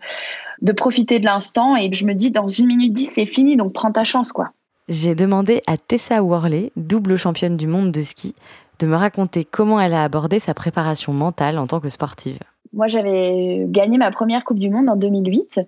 de 0.62 0.72
profiter 0.72 1.18
de 1.18 1.24
l'instant 1.24 1.76
et 1.76 1.92
je 1.92 2.04
me 2.04 2.14
dis 2.14 2.30
dans 2.30 2.48
une 2.48 2.66
minute 2.66 2.92
dix, 2.92 3.06
c'est 3.06 3.26
fini, 3.26 3.56
donc 3.56 3.72
prends 3.72 3.92
ta 3.92 4.04
chance, 4.04 4.32
quoi. 4.32 4.50
J'ai 4.88 5.16
demandé 5.16 5.62
à 5.66 5.76
Tessa 5.76 6.22
Worley, 6.22 6.70
double 6.76 7.16
championne 7.16 7.56
du 7.56 7.66
monde 7.66 7.90
de 7.90 8.02
ski, 8.02 8.36
de 8.78 8.86
me 8.86 8.96
raconter 8.96 9.44
comment 9.44 9.80
elle 9.80 9.94
a 9.94 10.04
abordé 10.04 10.38
sa 10.38 10.54
préparation 10.54 11.12
mentale 11.12 11.58
en 11.58 11.66
tant 11.66 11.80
que 11.80 11.88
sportive. 11.88 12.38
Moi, 12.72 12.88
j'avais 12.88 13.64
gagné 13.68 13.96
ma 13.98 14.10
première 14.10 14.44
Coupe 14.44 14.58
du 14.58 14.70
Monde 14.70 14.88
en 14.88 14.96
2008 14.96 15.60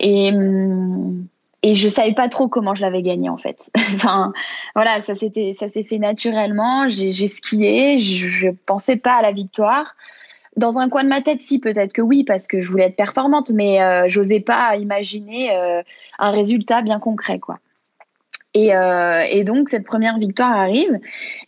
et 0.00 0.32
hum, 0.32 1.26
et 1.64 1.74
je 1.74 1.88
savais 1.88 2.12
pas 2.12 2.28
trop 2.28 2.48
comment 2.48 2.74
je 2.74 2.82
l'avais 2.82 3.02
gagné 3.02 3.28
en 3.28 3.36
fait. 3.36 3.70
enfin 3.94 4.32
voilà, 4.74 5.00
ça 5.00 5.14
ça 5.14 5.68
s'est 5.68 5.82
fait 5.82 5.98
naturellement. 5.98 6.88
J'ai 6.88 7.28
skié, 7.28 7.98
je, 7.98 8.26
je 8.26 8.48
pensais 8.66 8.96
pas 8.96 9.14
à 9.14 9.22
la 9.22 9.32
victoire. 9.32 9.94
Dans 10.56 10.78
un 10.78 10.90
coin 10.90 11.02
de 11.02 11.08
ma 11.08 11.22
tête, 11.22 11.40
si 11.40 11.60
peut-être 11.60 11.94
que 11.94 12.02
oui, 12.02 12.24
parce 12.24 12.46
que 12.46 12.60
je 12.60 12.70
voulais 12.70 12.84
être 12.84 12.96
performante, 12.96 13.50
mais 13.54 13.80
euh, 13.80 14.04
j'osais 14.08 14.40
pas 14.40 14.76
imaginer 14.76 15.56
euh, 15.56 15.82
un 16.18 16.30
résultat 16.30 16.82
bien 16.82 16.98
concret 16.98 17.38
quoi. 17.38 17.58
Et, 18.54 18.74
euh, 18.74 19.24
et, 19.30 19.44
donc 19.44 19.70
cette 19.70 19.84
première 19.84 20.18
victoire 20.18 20.52
arrive. 20.52 20.98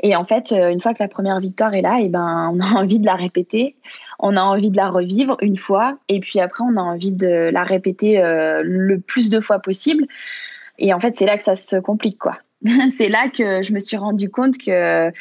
Et 0.00 0.16
en 0.16 0.24
fait 0.24 0.52
euh, 0.52 0.70
une 0.70 0.80
fois 0.80 0.94
que 0.94 1.02
la 1.02 1.08
première 1.08 1.38
victoire 1.38 1.74
est 1.74 1.82
là 1.82 1.98
et 2.00 2.04
eh 2.04 2.08
ben 2.08 2.50
on 2.52 2.60
a 2.60 2.66
envie 2.80 2.98
de 2.98 3.06
la 3.06 3.14
répéter. 3.14 3.76
On 4.18 4.36
a 4.36 4.42
envie 4.42 4.70
de 4.70 4.76
la 4.76 4.88
revivre 4.88 5.36
une 5.42 5.58
fois. 5.58 5.98
Et 6.08 6.20
puis 6.20 6.40
après 6.40 6.64
on 6.64 6.76
a 6.76 6.80
envie 6.80 7.12
de 7.12 7.50
la 7.52 7.62
répéter 7.62 8.22
euh, 8.22 8.62
le 8.64 9.00
plus 9.00 9.28
de 9.28 9.40
fois 9.40 9.58
possible. 9.58 10.06
Et 10.78 10.94
en 10.94 11.00
fait 11.00 11.14
c'est 11.14 11.26
là 11.26 11.36
que 11.36 11.42
ça 11.42 11.56
se 11.56 11.76
complique 11.76 12.18
quoi. 12.18 12.38
C'est 12.96 13.10
là 13.10 13.28
que 13.28 13.62
je 13.62 13.74
me 13.74 13.78
suis 13.78 13.98
rendu 13.98 14.30
compte 14.30 14.56
que 14.56 15.12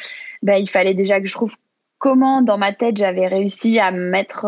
ben, 0.42 0.54
il 0.54 0.68
fallait 0.68 0.94
déjà 0.94 1.20
que 1.20 1.26
je 1.26 1.32
trouve 1.32 1.54
comment 1.98 2.40
dans 2.40 2.56
ma 2.56 2.72
tête 2.72 2.96
j'avais 2.96 3.26
réussi 3.26 3.78
à 3.78 3.90
me 3.90 4.08
mettre 4.08 4.46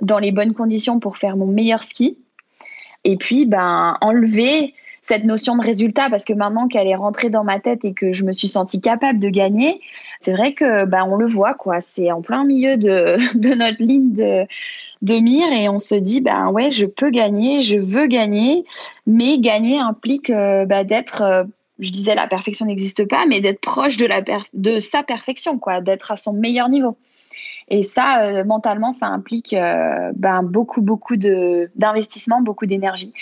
dans 0.00 0.18
les 0.18 0.32
bonnes 0.32 0.54
conditions 0.54 0.98
pour 0.98 1.18
faire 1.18 1.36
mon 1.36 1.46
meilleur 1.46 1.82
ski. 1.82 2.16
Et 3.04 3.16
puis 3.16 3.44
ben 3.44 3.98
enlever 4.00 4.74
cette 5.06 5.22
notion 5.22 5.56
de 5.56 5.64
résultat 5.64 6.10
parce 6.10 6.24
que 6.24 6.32
maintenant 6.32 6.66
qu'elle 6.66 6.88
est 6.88 6.96
rentrée 6.96 7.30
dans 7.30 7.44
ma 7.44 7.60
tête 7.60 7.84
et 7.84 7.94
que 7.94 8.12
je 8.12 8.24
me 8.24 8.32
suis 8.32 8.48
sentie 8.48 8.80
capable 8.80 9.20
de 9.20 9.28
gagner, 9.28 9.80
c'est 10.18 10.32
vrai 10.32 10.52
que 10.52 10.84
bah, 10.84 11.04
on 11.06 11.14
le 11.14 11.28
voit 11.28 11.54
quoi, 11.54 11.80
c'est 11.80 12.10
en 12.10 12.22
plein 12.22 12.44
milieu 12.44 12.76
de, 12.76 13.16
de 13.38 13.54
notre 13.54 13.84
ligne 13.84 14.12
de, 14.12 15.20
mire 15.20 15.46
et 15.52 15.68
on 15.68 15.78
se 15.78 15.94
dit 15.94 16.20
ben 16.20 16.50
ouais 16.50 16.72
je 16.72 16.86
peux 16.86 17.10
gagner, 17.10 17.60
je 17.60 17.78
veux 17.78 18.08
gagner, 18.08 18.64
mais 19.06 19.38
gagner 19.38 19.78
implique 19.78 20.28
euh, 20.30 20.64
bah, 20.64 20.82
d'être 20.82 21.22
euh, 21.22 21.44
je 21.78 21.92
disais 21.92 22.16
la 22.16 22.26
perfection 22.26 22.66
n'existe 22.66 23.06
pas, 23.06 23.26
mais 23.26 23.40
d'être 23.40 23.60
proche 23.60 23.98
de, 23.98 24.06
la 24.06 24.22
de 24.54 24.80
sa 24.80 25.04
perfection, 25.04 25.58
quoi, 25.58 25.80
d'être 25.80 26.10
à 26.10 26.16
son 26.16 26.32
meilleur 26.32 26.68
niveau. 26.68 26.96
Et 27.68 27.82
ça, 27.82 28.22
euh, 28.22 28.44
mentalement, 28.44 28.92
ça 28.92 29.06
implique 29.06 29.52
euh, 29.52 30.12
ben, 30.14 30.42
beaucoup, 30.42 30.80
beaucoup 30.80 31.16
d'investissement, 31.16 32.40
beaucoup 32.40 32.66
d'énergie. 32.66 33.12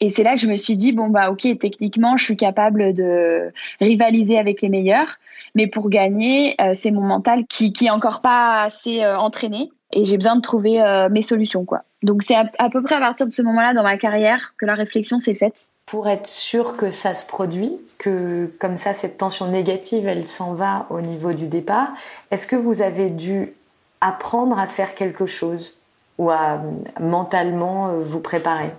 Et 0.00 0.08
c'est 0.08 0.22
là 0.22 0.34
que 0.34 0.40
je 0.40 0.46
me 0.46 0.56
suis 0.56 0.76
dit, 0.76 0.92
bon, 0.92 1.08
bah, 1.08 1.30
ok, 1.30 1.46
techniquement, 1.58 2.16
je 2.16 2.24
suis 2.24 2.36
capable 2.36 2.94
de 2.94 3.52
rivaliser 3.80 4.38
avec 4.38 4.62
les 4.62 4.70
meilleurs, 4.70 5.16
mais 5.54 5.66
pour 5.66 5.90
gagner, 5.90 6.54
euh, 6.60 6.70
c'est 6.72 6.90
mon 6.90 7.02
mental 7.02 7.44
qui, 7.46 7.72
qui 7.72 7.90
encore 7.90 8.22
pas 8.22 8.62
assez 8.62 9.04
entraîné 9.04 9.70
et 9.92 10.04
j'ai 10.04 10.16
besoin 10.16 10.36
de 10.36 10.40
trouver 10.40 10.80
mes 11.10 11.22
solutions, 11.22 11.64
quoi. 11.64 11.82
Donc, 12.04 12.22
c'est 12.22 12.36
à, 12.36 12.48
à, 12.58 12.70
peu 12.70 12.80
près 12.80 12.94
à 12.94 13.00
partir 13.00 13.26
de 13.26 13.32
ce 13.32 13.42
moment-là 13.42 13.74
dans 13.74 13.82
ma 13.82 13.96
carrière 13.96 14.54
que 14.56 14.64
la 14.64 14.74
réflexion 14.74 15.18
s'est 15.18 15.34
faite. 15.34 15.66
Pour 15.84 16.08
être 16.08 16.28
sûr 16.28 16.76
que 16.76 16.92
ça 16.92 17.16
se 17.16 17.26
produit, 17.26 17.80
que 17.98 18.46
comme 18.60 18.76
ça, 18.76 18.94
cette 18.94 19.16
tension 19.16 19.48
négative, 19.48 20.06
elle 20.06 20.24
s'en 20.24 20.54
va 20.54 20.86
au 20.90 21.00
niveau 21.00 21.32
du 21.32 21.48
départ, 21.48 21.88
est-ce 22.30 22.46
que 22.46 22.54
vous 22.54 22.82
avez 22.82 23.10
dû 23.10 23.54
apprendre 24.00 24.58
à 24.58 24.66
faire 24.66 24.94
quelque 24.94 25.26
chose 25.26 25.78
ou 26.18 26.30
à 26.30 26.60
mentalement 27.00 27.88
euh, 27.88 28.00
vous 28.00 28.20
préparer. 28.20 28.70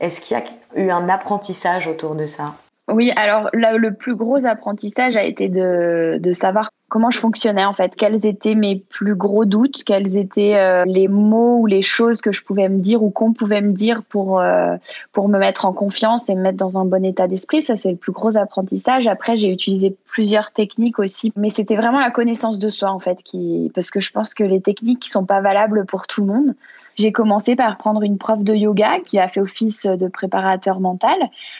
Est-ce 0.00 0.20
qu'il 0.20 0.36
y 0.36 0.40
a 0.40 0.44
eu 0.82 0.90
un 0.90 1.08
apprentissage 1.08 1.86
autour 1.86 2.14
de 2.14 2.26
ça? 2.26 2.54
Oui, 2.90 3.12
alors 3.14 3.48
le 3.52 3.90
plus 3.90 4.16
gros 4.16 4.44
apprentissage 4.44 5.16
a 5.16 5.22
été 5.22 5.48
de 5.48 6.32
savoir 6.32 6.70
comment 6.92 7.08
je 7.08 7.18
fonctionnais 7.18 7.64
en 7.64 7.72
fait, 7.72 7.96
quels 7.96 8.26
étaient 8.26 8.54
mes 8.54 8.76
plus 8.76 9.14
gros 9.14 9.46
doutes, 9.46 9.82
quels 9.82 10.18
étaient 10.18 10.56
euh, 10.56 10.84
les 10.84 11.08
mots 11.08 11.60
ou 11.60 11.66
les 11.66 11.80
choses 11.80 12.20
que 12.20 12.32
je 12.32 12.44
pouvais 12.44 12.68
me 12.68 12.80
dire 12.80 13.02
ou 13.02 13.08
qu'on 13.08 13.32
pouvait 13.32 13.62
me 13.62 13.72
dire 13.72 14.02
pour 14.02 14.40
euh, 14.40 14.76
pour 15.10 15.30
me 15.30 15.38
mettre 15.38 15.64
en 15.64 15.72
confiance 15.72 16.28
et 16.28 16.34
me 16.34 16.42
mettre 16.42 16.58
dans 16.58 16.76
un 16.76 16.84
bon 16.84 17.02
état 17.02 17.28
d'esprit? 17.28 17.62
Ça 17.62 17.76
c'est 17.76 17.92
le 17.92 17.96
plus 17.96 18.12
gros 18.12 18.36
apprentissage. 18.36 19.06
Après 19.06 19.38
j'ai 19.38 19.48
utilisé 19.48 19.96
plusieurs 20.04 20.52
techniques 20.52 20.98
aussi, 20.98 21.32
mais 21.34 21.48
c'était 21.48 21.76
vraiment 21.76 21.98
la 21.98 22.10
connaissance 22.10 22.58
de 22.58 22.68
soi 22.68 22.90
en 22.90 22.98
fait 22.98 23.22
qui 23.22 23.72
parce 23.74 23.90
que 23.90 24.00
je 24.00 24.12
pense 24.12 24.34
que 24.34 24.44
les 24.44 24.60
techniques 24.60 25.08
sont 25.08 25.24
pas 25.24 25.40
valables 25.40 25.86
pour 25.86 26.06
tout 26.06 26.26
le 26.26 26.26
monde. 26.26 26.54
J'ai 26.96 27.12
commencé 27.12 27.56
par 27.56 27.78
prendre 27.78 28.02
une 28.02 28.18
prof 28.18 28.42
de 28.44 28.54
yoga 28.54 29.00
qui 29.00 29.18
a 29.18 29.28
fait 29.28 29.40
office 29.40 29.86
de 29.86 30.08
préparateur 30.08 30.80
mental 30.80 31.16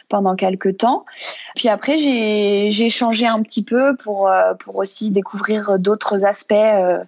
pendant 0.09 0.37
quelques 0.37 0.79
temps. 0.79 1.05
Puis 1.57 1.69
après, 1.69 1.99
j'ai 1.99 2.91
changé 2.91 3.27
un 3.27 3.43
petit 3.43 3.63
peu 3.63 3.97
pour, 3.97 4.29
euh, 4.29 4.55
pour 4.55 4.77
aussi 4.77 5.11
découvrir 5.23 5.79
d'autres 5.79 6.25
aspects 6.25 6.53
euh, 6.53 6.99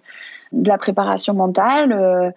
de 0.51 0.67
la 0.67 0.77
préparation 0.77 1.33
mentale. 1.33 1.91
Euh, 1.91 2.31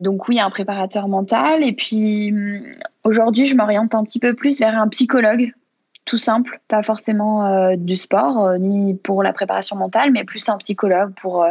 donc 0.00 0.28
oui, 0.28 0.40
un 0.40 0.50
préparateur 0.50 1.08
mental. 1.08 1.62
Et 1.62 1.72
puis 1.72 2.32
hum, 2.32 2.62
aujourd'hui, 3.04 3.46
je 3.46 3.56
m'oriente 3.56 3.94
un 3.94 4.04
petit 4.04 4.18
peu 4.18 4.34
plus 4.34 4.60
vers 4.60 4.78
un 4.78 4.88
psychologue, 4.88 5.52
tout 6.04 6.18
simple, 6.18 6.60
pas 6.68 6.82
forcément 6.82 7.74
du 7.76 7.94
sport, 7.96 8.58
ni 8.58 8.94
pour 8.94 9.22
la 9.22 9.32
préparation 9.32 9.76
mentale, 9.76 10.10
mais 10.10 10.24
plus 10.24 10.48
un 10.48 10.56
psychologue 10.56 11.12
pour 11.14 11.46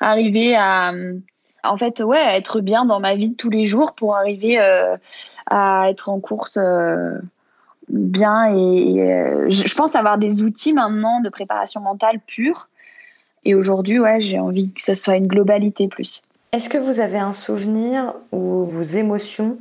arriver 0.00 0.54
à 0.56 0.90
hum, 0.90 1.20
en 1.64 1.76
fait, 1.76 2.00
ouais, 2.00 2.36
être 2.36 2.60
bien 2.60 2.84
dans 2.84 3.00
ma 3.00 3.14
vie 3.14 3.30
de 3.30 3.34
tous 3.34 3.50
les 3.50 3.66
jours 3.66 3.94
pour 3.94 4.16
arriver 4.16 4.58
euh, 4.60 4.96
à 5.50 5.86
être 5.88 6.08
en 6.08 6.20
course 6.20 6.58
euh, 6.58 7.18
bien. 7.88 8.54
Et, 8.54 9.02
euh, 9.02 9.46
je, 9.48 9.74
pense 9.74 9.94
avoir 9.96 10.18
des 10.18 10.42
outils 10.42 10.72
maintenant 10.72 11.20
de 11.20 11.28
préparation 11.28 11.80
mentale 11.80 12.20
pure. 12.26 12.68
Et 13.44 13.54
aujourd'hui, 13.54 13.98
ouais, 13.98 14.20
j'ai 14.20 14.38
envie 14.38 14.70
que 14.72 14.82
ce 14.82 14.94
soit 14.94 15.16
une 15.16 15.26
globalité 15.26 15.88
plus. 15.88 16.22
Est-ce 16.52 16.68
que 16.68 16.78
vous 16.78 17.00
avez 17.00 17.18
un 17.18 17.32
souvenir 17.32 18.14
où 18.32 18.64
vos 18.64 18.82
émotions 18.82 19.58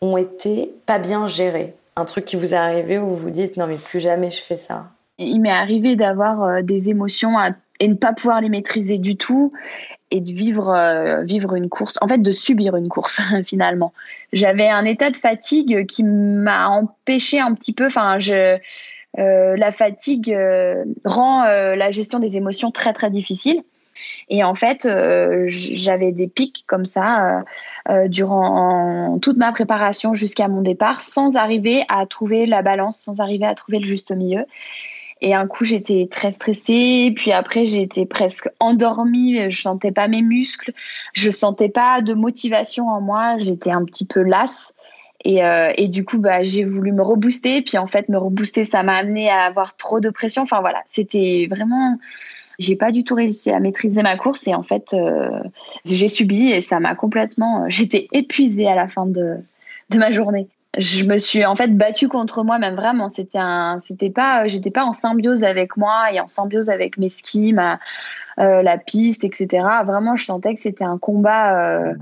ont 0.00 0.16
été 0.16 0.72
pas 0.86 0.98
bien 0.98 1.26
gérées? 1.26 1.74
Un 1.96 2.04
truc 2.04 2.24
qui 2.24 2.36
vous 2.36 2.54
est 2.54 2.58
arrivé 2.58 2.98
où 2.98 3.08
vous 3.08 3.16
vous 3.16 3.30
dites 3.30 3.56
non 3.56 3.66
mais 3.66 3.76
plus 3.76 4.00
jamais 4.00 4.30
je 4.30 4.40
fais 4.40 4.56
ça 4.56 4.90
Il 5.18 5.40
m'est 5.40 5.50
arrivé 5.50 5.96
d'avoir 5.96 6.62
des 6.62 6.90
émotions 6.90 7.34
et 7.80 7.88
ne 7.88 7.94
pas 7.94 8.12
pouvoir 8.12 8.40
les 8.40 8.48
maîtriser 8.48 8.98
du 8.98 9.16
tout 9.16 9.52
et 10.14 10.20
de 10.20 10.32
vivre, 10.32 10.72
euh, 10.72 11.22
vivre 11.22 11.56
une 11.56 11.68
course, 11.68 11.98
en 12.00 12.06
fait 12.06 12.22
de 12.22 12.30
subir 12.30 12.76
une 12.76 12.88
course 12.88 13.20
finalement. 13.44 13.92
J'avais 14.32 14.68
un 14.68 14.84
état 14.84 15.10
de 15.10 15.16
fatigue 15.16 15.86
qui 15.86 16.04
m'a 16.04 16.68
empêché 16.68 17.40
un 17.40 17.52
petit 17.54 17.72
peu, 17.72 17.86
enfin 17.86 18.20
je, 18.20 18.56
euh, 19.18 19.56
la 19.56 19.72
fatigue 19.72 20.32
euh, 20.32 20.84
rend 21.04 21.42
la 21.44 21.90
gestion 21.90 22.20
des 22.20 22.36
émotions 22.36 22.70
très 22.70 22.92
très 22.92 23.10
difficile. 23.10 23.62
Et 24.28 24.42
en 24.42 24.54
fait, 24.54 24.88
j'avais 25.48 26.10
des 26.10 26.26
pics 26.26 26.64
comme 26.66 26.84
ça 26.84 27.44
durant 28.06 29.18
toute 29.20 29.36
ma 29.36 29.52
préparation 29.52 30.14
jusqu'à 30.14 30.48
mon 30.48 30.62
départ, 30.62 31.00
sans 31.00 31.36
arriver 31.36 31.84
à 31.88 32.06
trouver 32.06 32.46
la 32.46 32.62
balance, 32.62 32.98
sans 32.98 33.20
arriver 33.20 33.44
à 33.44 33.54
trouver 33.54 33.78
le 33.78 33.86
juste 33.86 34.10
milieu. 34.10 34.46
Et 35.26 35.32
un 35.32 35.46
coup, 35.46 35.64
j'étais 35.64 36.06
très 36.10 36.32
stressée. 36.32 37.10
Puis 37.16 37.32
après, 37.32 37.64
j'étais 37.64 38.04
presque 38.04 38.50
endormie. 38.60 39.50
Je 39.50 39.58
sentais 39.58 39.90
pas 39.90 40.06
mes 40.06 40.20
muscles. 40.20 40.74
Je 41.14 41.30
sentais 41.30 41.70
pas 41.70 42.02
de 42.02 42.12
motivation 42.12 42.88
en 42.88 43.00
moi. 43.00 43.38
J'étais 43.38 43.70
un 43.70 43.86
petit 43.86 44.04
peu 44.04 44.20
lasse. 44.20 44.74
Et, 45.24 45.42
euh, 45.42 45.72
et 45.78 45.88
du 45.88 46.04
coup, 46.04 46.18
bah, 46.18 46.44
j'ai 46.44 46.62
voulu 46.64 46.92
me 46.92 47.00
rebooster. 47.00 47.62
Puis 47.62 47.78
en 47.78 47.86
fait, 47.86 48.10
me 48.10 48.18
rebooster, 48.18 48.64
ça 48.64 48.82
m'a 48.82 48.96
amené 48.96 49.30
à 49.30 49.44
avoir 49.44 49.78
trop 49.78 49.98
de 49.98 50.10
pression. 50.10 50.42
Enfin 50.42 50.60
voilà, 50.60 50.82
c'était 50.88 51.46
vraiment. 51.48 51.98
J'ai 52.58 52.76
pas 52.76 52.92
du 52.92 53.02
tout 53.02 53.14
réussi 53.14 53.50
à 53.50 53.60
maîtriser 53.60 54.02
ma 54.02 54.18
course. 54.18 54.46
Et 54.46 54.54
en 54.54 54.62
fait, 54.62 54.92
euh, 54.92 55.40
j'ai 55.86 56.08
subi 56.08 56.50
et 56.50 56.60
ça 56.60 56.80
m'a 56.80 56.94
complètement. 56.94 57.64
J'étais 57.70 58.08
épuisée 58.12 58.68
à 58.68 58.74
la 58.74 58.88
fin 58.88 59.06
de, 59.06 59.38
de 59.88 59.98
ma 59.98 60.10
journée 60.10 60.48
je 60.78 61.04
me 61.04 61.18
suis 61.18 61.44
en 61.44 61.56
fait 61.56 61.76
battue 61.76 62.08
contre 62.08 62.42
moi-même 62.42 62.74
vraiment. 62.74 63.08
C'était 63.08 63.38
un, 63.38 63.78
c'était 63.78 64.10
pas, 64.10 64.46
j'étais 64.48 64.70
pas 64.70 64.84
en 64.84 64.92
symbiose 64.92 65.44
avec 65.44 65.76
moi 65.76 66.12
et 66.12 66.20
en 66.20 66.26
symbiose 66.26 66.70
avec 66.70 66.98
mes 66.98 67.08
skis, 67.08 67.52
ma, 67.52 67.78
euh, 68.40 68.62
la 68.62 68.78
piste, 68.78 69.24
etc. 69.24 69.64
Vraiment, 69.84 70.16
je 70.16 70.24
sentais 70.24 70.54
que 70.54 70.60
c'était 70.60 70.84
un 70.84 70.98
combat 70.98 71.56
euh, 71.56 71.94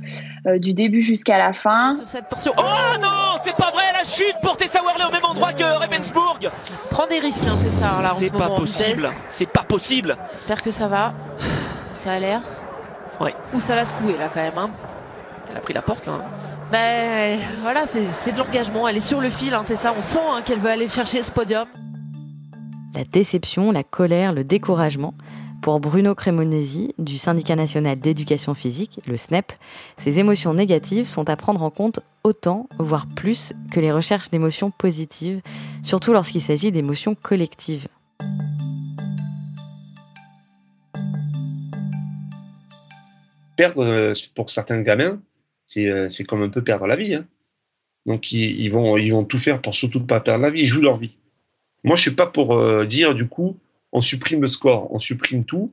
euh, 0.47 0.59
du 0.59 0.73
début 0.73 1.03
jusqu'à 1.03 1.37
la 1.37 1.53
fin. 1.53 1.93
Sur 1.93 2.09
cette 2.09 2.27
portion. 2.27 2.53
Oh 2.57 2.99
non, 3.03 3.39
c'est 3.45 3.55
pas 3.55 3.71
vrai, 3.71 3.85
la 3.93 4.05
chute 4.05 4.37
pour 4.43 4.57
Tessa 4.57 4.83
Worley 4.83 5.05
au 5.05 5.11
même 5.11 5.25
endroit 5.25 5.53
que 5.53 5.65
Ravensburg. 5.65 6.51
Prends 6.91 7.07
des 7.07 7.19
risques, 7.19 7.43
hein, 7.47 7.59
Tessa. 7.63 8.01
Là, 8.03 8.13
c'est 8.17 8.33
pas 8.33 8.49
possible. 8.49 9.11
C'est 9.29 9.47
pas 9.47 9.65
possible. 9.65 10.17
J'espère 10.33 10.63
que 10.63 10.71
ça 10.71 10.89
va. 10.89 11.13
Ça 11.95 12.13
a 12.13 12.19
l'air. 12.19 12.41
Ouais. 13.21 13.35
Ou 13.53 13.61
ça 13.61 13.77
l'a 13.77 13.85
secoué 13.85 14.17
là 14.19 14.29
quand 14.33 14.41
même. 14.41 14.57
Hein. 14.57 14.71
Elle 15.51 15.59
a 15.59 15.61
pris 15.61 15.75
la 15.75 15.83
porte 15.83 16.07
là. 16.07 16.25
Ben 16.73 17.39
voilà, 17.61 17.85
c'est 17.87 18.33
de 18.33 18.39
l'engagement. 18.39 18.89
Elle 18.89 18.97
est 18.97 19.01
sur 19.01 19.21
le 19.21 19.29
fil, 19.29 19.53
hein, 19.53 19.63
Tessa. 19.63 19.93
On 19.95 20.01
sent 20.01 20.19
hein, 20.27 20.41
qu'elle 20.41 20.59
veut 20.59 20.71
aller 20.71 20.89
chercher 20.89 21.23
ce 21.23 21.31
podium. 21.31 21.67
La 22.95 23.05
déception, 23.05 23.71
la 23.73 23.85
colère, 23.85 24.33
le 24.33 24.43
découragement. 24.43 25.13
Pour 25.61 25.81
Bruno 25.81 26.15
Cremonesi, 26.15 26.95
du 26.99 27.19
Syndicat 27.19 27.57
national 27.57 27.99
d'éducation 27.99 28.55
physique, 28.55 29.01
le 29.07 29.19
SNEP, 29.19 29.53
ces 29.99 30.19
émotions 30.19 30.55
négatives 30.55 31.07
sont 31.07 31.29
à 31.29 31.37
prendre 31.37 31.63
en 31.63 31.71
compte 31.71 32.01
autant, 32.25 32.71
voire 32.79 33.07
plus, 33.07 33.53
que 33.71 33.79
les 33.79 33.93
recherches 33.93 34.31
d'émotions 34.31 34.71
positives, 34.71 35.43
surtout 35.83 36.15
lorsqu'il 36.15 36.41
s'agit 36.41 36.73
d'émotions 36.73 37.15
collectives. 37.15 37.87
perdre, 43.57 43.85
euh, 43.85 44.13
pour 44.35 44.51
certains 44.51 44.81
gamins, 44.81 45.21
c'est 45.73 46.11
c'est 46.11 46.25
comme 46.25 46.43
un 46.43 46.49
peu 46.49 46.63
perdre 46.63 46.87
la 46.87 46.97
vie. 46.97 47.15
hein. 47.15 47.27
Donc, 48.07 48.33
ils, 48.33 48.69
vont, 48.69 48.97
ils 48.97 49.13
vont 49.13 49.25
tout 49.25 49.39
faire 49.39 49.61
pour 49.61 49.75
surtout 49.75 50.05
pas 50.05 50.21
perdre 50.21 50.43
la 50.43 50.51
vie. 50.51 50.63
Ils 50.63 50.67
jouent 50.67 50.81
leur 50.81 50.99
vie. 50.99 51.17
Moi, 51.85 51.97
je 51.97 52.03
suis 52.03 52.15
pas 52.15 52.27
pour 52.27 52.55
euh, 52.55 52.85
dire, 52.85 53.15
du 53.15 53.27
coup, 53.27 53.59
on 53.93 54.01
supprime 54.01 54.41
le 54.41 54.47
score, 54.47 54.93
on 54.93 54.99
supprime 54.99 55.45
tout 55.45 55.73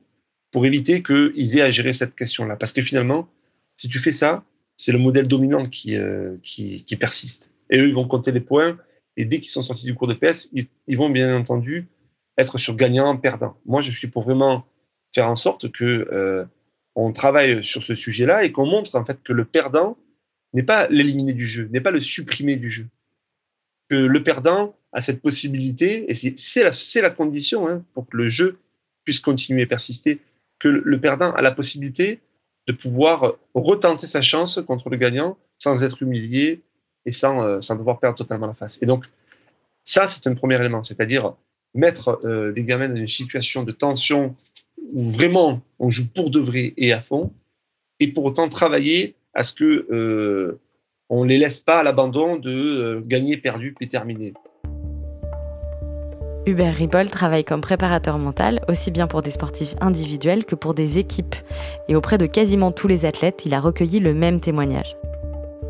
pour 0.52 0.66
éviter 0.66 1.02
qu'ils 1.02 1.56
aient 1.56 1.62
à 1.62 1.70
gérer 1.70 1.92
cette 1.92 2.14
question-là. 2.14 2.56
Parce 2.56 2.72
que 2.72 2.82
finalement, 2.82 3.28
si 3.76 3.88
tu 3.88 3.98
fais 3.98 4.12
ça, 4.12 4.44
c'est 4.76 4.92
le 4.92 4.98
modèle 4.98 5.28
dominant 5.28 5.66
qui, 5.66 5.94
euh, 5.96 6.36
qui, 6.42 6.84
persiste. 6.98 7.50
Et 7.70 7.78
eux, 7.78 7.88
ils 7.88 7.94
vont 7.94 8.06
compter 8.06 8.32
les 8.32 8.40
points. 8.40 8.78
Et 9.16 9.24
dès 9.24 9.38
qu'ils 9.38 9.50
sont 9.50 9.62
sortis 9.62 9.86
du 9.86 9.94
cours 9.94 10.08
de 10.08 10.14
PS, 10.14 10.50
ils, 10.52 10.96
vont 10.96 11.10
bien 11.10 11.36
entendu 11.36 11.88
être 12.36 12.58
sur 12.58 12.74
gagnant, 12.74 13.16
perdant. 13.16 13.56
Moi, 13.66 13.80
je 13.80 13.90
suis 13.90 14.08
pour 14.08 14.22
vraiment 14.22 14.64
faire 15.14 15.28
en 15.28 15.36
sorte 15.36 15.70
que 15.70 16.08
euh, 16.12 16.44
on 17.06 17.12
travaille 17.12 17.62
sur 17.64 17.82
ce 17.82 17.94
sujet-là 17.94 18.44
et 18.44 18.52
qu'on 18.52 18.66
montre 18.66 18.94
en 18.96 19.04
fait 19.04 19.22
que 19.22 19.32
le 19.32 19.44
perdant 19.44 19.96
n'est 20.52 20.62
pas 20.62 20.88
l'éliminer 20.88 21.32
du 21.32 21.48
jeu, 21.48 21.68
n'est 21.72 21.80
pas 21.80 21.90
le 21.90 22.00
supprimer 22.00 22.56
du 22.56 22.70
jeu. 22.70 22.86
Que 23.88 23.94
le 23.94 24.22
perdant 24.22 24.74
a 24.92 25.00
cette 25.00 25.22
possibilité, 25.22 26.10
et 26.10 26.14
c'est- 26.14 27.00
la, 27.00 27.10
condition 27.10 27.68
hein, 27.68 27.84
pour 27.94 28.08
que 28.08 28.16
le 28.16 28.28
jeu 28.28 28.58
puisse 29.04 29.20
continuer 29.20 29.62
et 29.62 29.66
persister, 29.66 30.20
que 30.58 30.68
le 30.68 30.82
le 30.84 31.00
perdant 31.00 31.32
a 31.32 31.42
la 31.42 31.52
possibilité 31.52 32.20
de 32.66 32.72
pouvoir 32.72 33.34
retenter 33.54 34.06
sa 34.06 34.20
chance 34.20 34.60
contre 34.66 34.90
le 34.90 34.96
gagnant 34.96 35.38
sans 35.58 35.82
être 35.82 36.02
humilié 36.02 36.62
et 37.06 37.12
sans, 37.12 37.42
euh, 37.42 37.60
sans 37.60 37.76
devoir 37.76 37.98
perdre 37.98 38.18
totalement 38.18 38.46
la 38.46 38.54
face. 38.54 38.78
Et 38.82 38.86
donc, 38.86 39.06
ça, 39.82 40.06
c'est 40.06 40.26
un 40.26 40.34
premier 40.34 40.56
élément, 40.56 40.84
c'est-à-dire 40.84 41.34
mettre 41.74 42.18
euh, 42.24 42.52
des 42.52 42.64
gamins 42.64 42.88
dans 42.88 42.96
une 42.96 43.06
situation 43.06 43.62
de 43.62 43.72
tension 43.72 44.34
où 44.92 45.10
vraiment 45.10 45.60
on 45.78 45.90
joue 45.90 46.08
pour 46.08 46.30
de 46.30 46.40
vrai 46.40 46.74
et 46.76 46.92
à 46.92 47.00
fond, 47.00 47.32
et 48.00 48.08
pour 48.08 48.24
autant 48.24 48.48
travailler 48.48 49.14
à 49.34 49.42
ce 49.42 49.52
que 49.52 49.86
euh, 49.90 50.58
on 51.08 51.24
les 51.24 51.38
laisse 51.38 51.60
pas 51.60 51.80
à 51.80 51.82
l'abandon 51.82 52.36
de 52.36 52.50
euh, 52.50 53.00
gagner, 53.04 53.36
perdu, 53.36 53.74
puis 53.76 53.88
terminé. 53.88 54.32
Hubert 56.46 56.74
Ribol 56.74 57.10
travaille 57.10 57.44
comme 57.44 57.60
préparateur 57.60 58.18
mental, 58.18 58.60
aussi 58.68 58.90
bien 58.90 59.06
pour 59.06 59.22
des 59.22 59.30
sportifs 59.30 59.74
individuels 59.80 60.44
que 60.44 60.54
pour 60.54 60.74
des 60.74 60.98
équipes. 60.98 61.36
Et 61.88 61.94
auprès 61.94 62.16
de 62.16 62.26
quasiment 62.26 62.72
tous 62.72 62.88
les 62.88 63.04
athlètes, 63.04 63.44
il 63.44 63.54
a 63.54 63.60
recueilli 63.60 64.00
le 64.00 64.14
même 64.14 64.40
témoignage. 64.40 64.96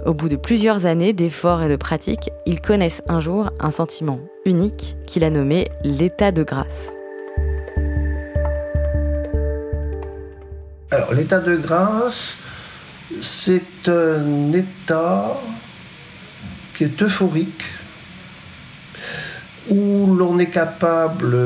Au 0.07 0.15
bout 0.15 0.29
de 0.29 0.37
plusieurs 0.37 0.87
années 0.87 1.13
d'efforts 1.13 1.63
et 1.63 1.69
de 1.69 1.77
pratiques, 1.77 2.31
ils 2.47 2.61
connaissent 2.61 3.03
un 3.09 3.21
jour 3.21 3.51
un 3.59 3.71
sentiment 3.71 4.21
unique 4.47 4.97
qu'il 5.07 5.25
a 5.25 5.31
nommé 5.31 5.69
l'état 5.85 6.33
de 6.33 6.43
grâce. 6.43 6.95
Alors, 10.93 11.15
l'état 11.15 11.39
de 11.39 11.55
grâce, 11.55 12.39
c'est 13.23 13.87
un 13.87 14.53
état 14.53 15.41
qui 16.77 16.83
est 16.83 17.03
euphorique, 17.03 17.65
où 19.69 20.15
l'on 20.17 20.41
est 20.41 20.51
capable 20.51 21.37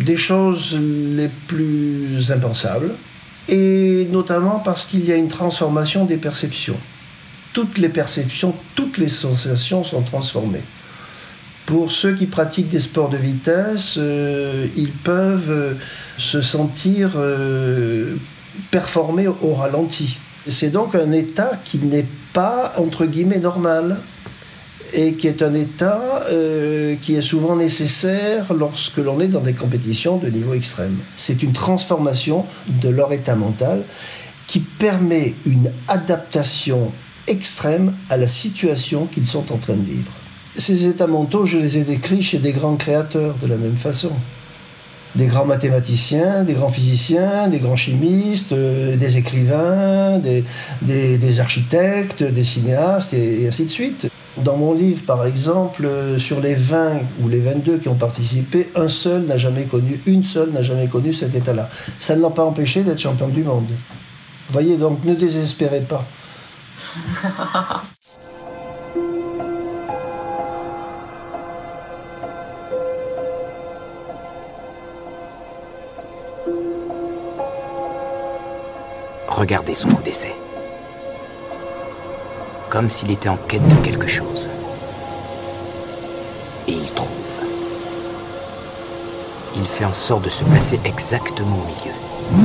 des 0.00 0.16
choses 0.16 0.78
les 0.80 1.28
plus 1.48 2.32
impensables, 2.32 2.92
et 3.46 4.08
notamment 4.10 4.60
parce 4.60 4.86
qu'il 4.86 5.04
y 5.04 5.12
a 5.12 5.16
une 5.16 5.28
transformation 5.28 6.06
des 6.06 6.16
perceptions. 6.16 6.78
Toutes 7.52 7.76
les 7.76 7.90
perceptions, 7.90 8.54
toutes 8.74 8.96
les 8.96 9.10
sensations 9.10 9.84
sont 9.84 10.02
transformées. 10.02 10.62
Pour 11.68 11.92
ceux 11.92 12.14
qui 12.14 12.24
pratiquent 12.24 12.70
des 12.70 12.78
sports 12.78 13.10
de 13.10 13.18
vitesse, 13.18 13.96
euh, 13.98 14.66
ils 14.74 14.90
peuvent 14.90 15.50
euh, 15.50 15.74
se 16.16 16.40
sentir 16.40 17.10
euh, 17.16 18.14
performer 18.70 19.28
au 19.28 19.52
ralenti. 19.52 20.16
C'est 20.46 20.70
donc 20.70 20.94
un 20.94 21.12
état 21.12 21.60
qui 21.66 21.76
n'est 21.76 22.06
pas, 22.32 22.72
entre 22.78 23.04
guillemets, 23.04 23.38
normal 23.38 23.98
et 24.94 25.12
qui 25.12 25.26
est 25.26 25.42
un 25.42 25.52
état 25.52 26.26
qui 27.02 27.14
est 27.16 27.22
souvent 27.22 27.54
nécessaire 27.54 28.54
lorsque 28.54 28.96
l'on 28.96 29.20
est 29.20 29.28
dans 29.28 29.42
des 29.42 29.52
compétitions 29.52 30.16
de 30.16 30.28
niveau 30.28 30.54
extrême. 30.54 30.96
C'est 31.18 31.42
une 31.42 31.52
transformation 31.52 32.46
de 32.66 32.88
leur 32.88 33.12
état 33.12 33.34
mental 33.34 33.82
qui 34.46 34.60
permet 34.60 35.34
une 35.44 35.70
adaptation 35.86 36.90
extrême 37.26 37.92
à 38.08 38.16
la 38.16 38.28
situation 38.28 39.04
qu'ils 39.04 39.26
sont 39.26 39.52
en 39.52 39.58
train 39.58 39.74
de 39.74 39.84
vivre. 39.84 40.10
Ces 40.58 40.86
états 40.86 41.06
mentaux, 41.06 41.46
je 41.46 41.56
les 41.58 41.78
ai 41.78 41.82
décrits 41.84 42.20
chez 42.22 42.38
des 42.38 42.52
grands 42.52 42.74
créateurs 42.76 43.36
de 43.40 43.46
la 43.46 43.56
même 43.56 43.76
façon. 43.76 44.10
Des 45.14 45.26
grands 45.26 45.46
mathématiciens, 45.46 46.42
des 46.44 46.52
grands 46.52 46.68
physiciens, 46.68 47.48
des 47.48 47.58
grands 47.60 47.76
chimistes, 47.76 48.52
euh, 48.52 48.96
des 48.96 49.16
écrivains, 49.16 50.18
des, 50.18 50.44
des- 50.82 51.16
des 51.16 51.40
architectes, 51.40 52.22
des 52.22 52.44
cinéastes, 52.44 53.14
et, 53.14 53.46
ainsi 53.48 53.64
de 53.64 53.70
suite. 53.70 54.08
Dans 54.36 54.56
mon 54.56 54.74
livre, 54.74 55.02
par 55.06 55.24
exemple, 55.26 55.84
euh, 55.86 56.18
sur 56.18 56.40
les 56.40 56.54
20 56.54 57.00
ou 57.22 57.28
les 57.28 57.40
22 57.40 57.78
qui 57.78 57.88
ont 57.88 57.94
participé, 57.94 58.68
un 58.74 58.88
seul 58.88 59.22
n'a 59.26 59.38
jamais 59.38 59.64
connu, 59.64 60.00
une 60.06 60.24
seule 60.24 60.50
n'a 60.50 60.62
jamais 60.62 60.86
connu 60.88 61.12
cet 61.12 61.34
état-là. 61.34 61.70
Ça 61.98 62.14
ne 62.16 62.22
l'a 62.22 62.30
pas 62.30 62.44
empêché 62.44 62.82
d'être 62.82 63.00
champion 63.00 63.28
du 63.28 63.42
monde. 63.44 63.66
Vous 63.68 64.52
voyez, 64.52 64.76
donc 64.76 65.04
ne 65.04 65.14
désespérez 65.14 65.80
pas. 65.80 66.04
Regardez 79.38 79.76
son 79.76 79.88
coup 79.90 80.02
d'essai. 80.02 80.34
Comme 82.70 82.90
s'il 82.90 83.12
était 83.12 83.28
en 83.28 83.36
quête 83.36 83.68
de 83.68 83.76
quelque 83.76 84.08
chose. 84.08 84.50
Et 86.66 86.72
il 86.72 86.90
trouve. 86.90 87.06
Il 89.54 89.64
fait 89.64 89.84
en 89.84 89.94
sorte 89.94 90.24
de 90.24 90.28
se 90.28 90.42
placer 90.42 90.80
exactement 90.84 91.56
au 91.56 91.66
milieu. 91.66 92.44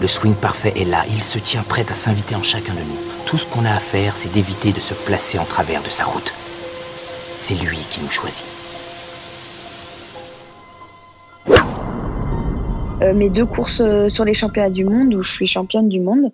Le 0.00 0.06
swing 0.06 0.36
parfait 0.36 0.74
est 0.76 0.84
là, 0.84 1.04
il 1.10 1.24
se 1.24 1.40
tient 1.40 1.64
prêt 1.64 1.86
à 1.90 1.96
s'inviter 1.96 2.36
en 2.36 2.42
chacun 2.44 2.74
de 2.74 2.78
nous. 2.78 2.98
Tout 3.26 3.36
ce 3.36 3.46
qu'on 3.46 3.64
a 3.64 3.74
à 3.74 3.80
faire, 3.80 4.16
c'est 4.16 4.30
d'éviter 4.30 4.70
de 4.70 4.80
se 4.80 4.94
placer 4.94 5.40
en 5.40 5.44
travers 5.44 5.82
de 5.82 5.90
sa 5.90 6.04
route. 6.04 6.34
C'est 7.36 7.56
lui 7.56 7.78
qui 7.90 8.00
nous 8.00 8.12
choisit. 8.12 8.53
Mes 13.12 13.30
deux 13.30 13.46
courses 13.46 13.80
euh, 13.80 14.08
sur 14.08 14.24
les 14.24 14.34
championnats 14.34 14.70
du 14.70 14.84
monde 14.84 15.14
où 15.14 15.22
je 15.22 15.30
suis 15.30 15.46
championne 15.46 15.88
du 15.88 16.00
monde, 16.00 16.32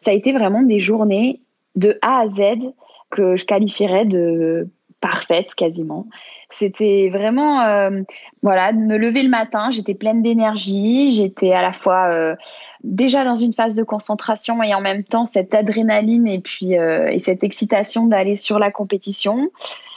ça 0.00 0.10
a 0.10 0.14
été 0.14 0.32
vraiment 0.32 0.62
des 0.62 0.80
journées 0.80 1.40
de 1.76 1.98
A 2.02 2.20
à 2.20 2.28
Z 2.28 2.72
que 3.10 3.36
je 3.36 3.44
qualifierais 3.44 4.04
de 4.04 4.68
parfaites 5.00 5.54
quasiment. 5.54 6.06
C'était 6.50 7.08
vraiment, 7.10 7.62
euh, 7.62 8.02
voilà, 8.42 8.72
de 8.72 8.78
me 8.78 8.96
lever 8.96 9.22
le 9.22 9.28
matin, 9.28 9.70
j'étais 9.70 9.94
pleine 9.94 10.22
d'énergie, 10.22 11.12
j'étais 11.12 11.52
à 11.52 11.62
la 11.62 11.72
fois 11.72 12.12
euh, 12.12 12.36
déjà 12.84 13.24
dans 13.24 13.34
une 13.34 13.52
phase 13.52 13.74
de 13.74 13.82
concentration 13.82 14.62
et 14.62 14.74
en 14.74 14.80
même 14.80 15.02
temps 15.02 15.24
cette 15.24 15.54
adrénaline 15.54 16.28
et 16.28 16.40
puis 16.40 16.76
euh, 16.76 17.08
et 17.08 17.18
cette 17.18 17.42
excitation 17.42 18.06
d'aller 18.06 18.36
sur 18.36 18.58
la 18.58 18.70
compétition. 18.70 19.50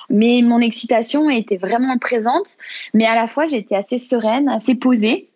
Mais 0.10 0.42
mon 0.44 0.60
excitation 0.60 1.30
était 1.30 1.58
vraiment 1.58 1.98
présente, 1.98 2.58
mais 2.94 3.06
à 3.06 3.16
la 3.16 3.28
fois 3.28 3.48
j'étais 3.48 3.76
assez 3.76 3.98
sereine, 3.98 4.48
assez 4.48 4.76
posée. 4.76 5.30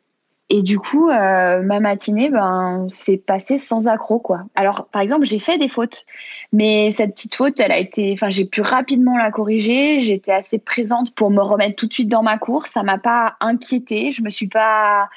Et 0.52 0.64
du 0.64 0.80
coup, 0.80 1.10
euh, 1.10 1.62
ma 1.62 1.80
matinée, 1.80 2.30
ben, 2.30 2.88
s'est 2.90 3.18
passée 3.18 3.56
sans 3.56 3.88
accroc, 3.88 4.20
quoi. 4.20 4.42
Alors, 4.56 4.88
par 4.92 5.02
exemple, 5.02 5.26
j'ai 5.26 5.38
fait 5.38 5.60
des 5.60 5.70
fautes, 5.70 6.06
mais 6.52 6.90
cette 6.90 7.12
petite 7.12 7.36
faute, 7.36 7.60
elle 7.60 7.72
a 7.72 7.78
été, 7.78 8.12
enfin, 8.14 8.30
j'ai 8.30 8.46
pu 8.46 8.62
rapidement 8.62 9.16
la 9.18 9.30
corriger. 9.30 10.00
J'étais 10.00 10.32
assez 10.32 10.58
présente 10.58 11.14
pour 11.14 11.30
me 11.30 11.42
remettre 11.42 11.76
tout 11.76 11.86
de 11.86 11.94
suite 11.94 12.10
dans 12.10 12.24
ma 12.24 12.40
course. 12.40 12.72
Ça 12.72 12.82
m'a 12.82 12.98
pas 12.98 13.36
inquiétée. 13.42 14.10
Je 14.10 14.24
me 14.24 14.30
suis 14.30 14.48
pas 14.48 15.10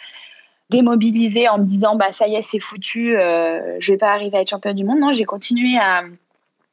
démobilisée 0.68 1.49
en 1.49 1.59
me 1.59 1.64
disant, 1.64 1.97
bah, 1.97 2.12
ça 2.12 2.27
y 2.27 2.35
est, 2.35 2.42
c'est 2.42 2.59
foutu, 2.59 3.16
euh, 3.16 3.77
je 3.79 3.92
vais 3.92 3.99
pas 3.99 4.12
arriver 4.12 4.38
à 4.38 4.40
être 4.40 4.51
championne 4.51 4.77
du 4.77 4.85
monde. 4.85 5.01
Non, 5.01 5.12
j'ai 5.12 5.25
continué 5.25 5.79
à, 5.79 6.03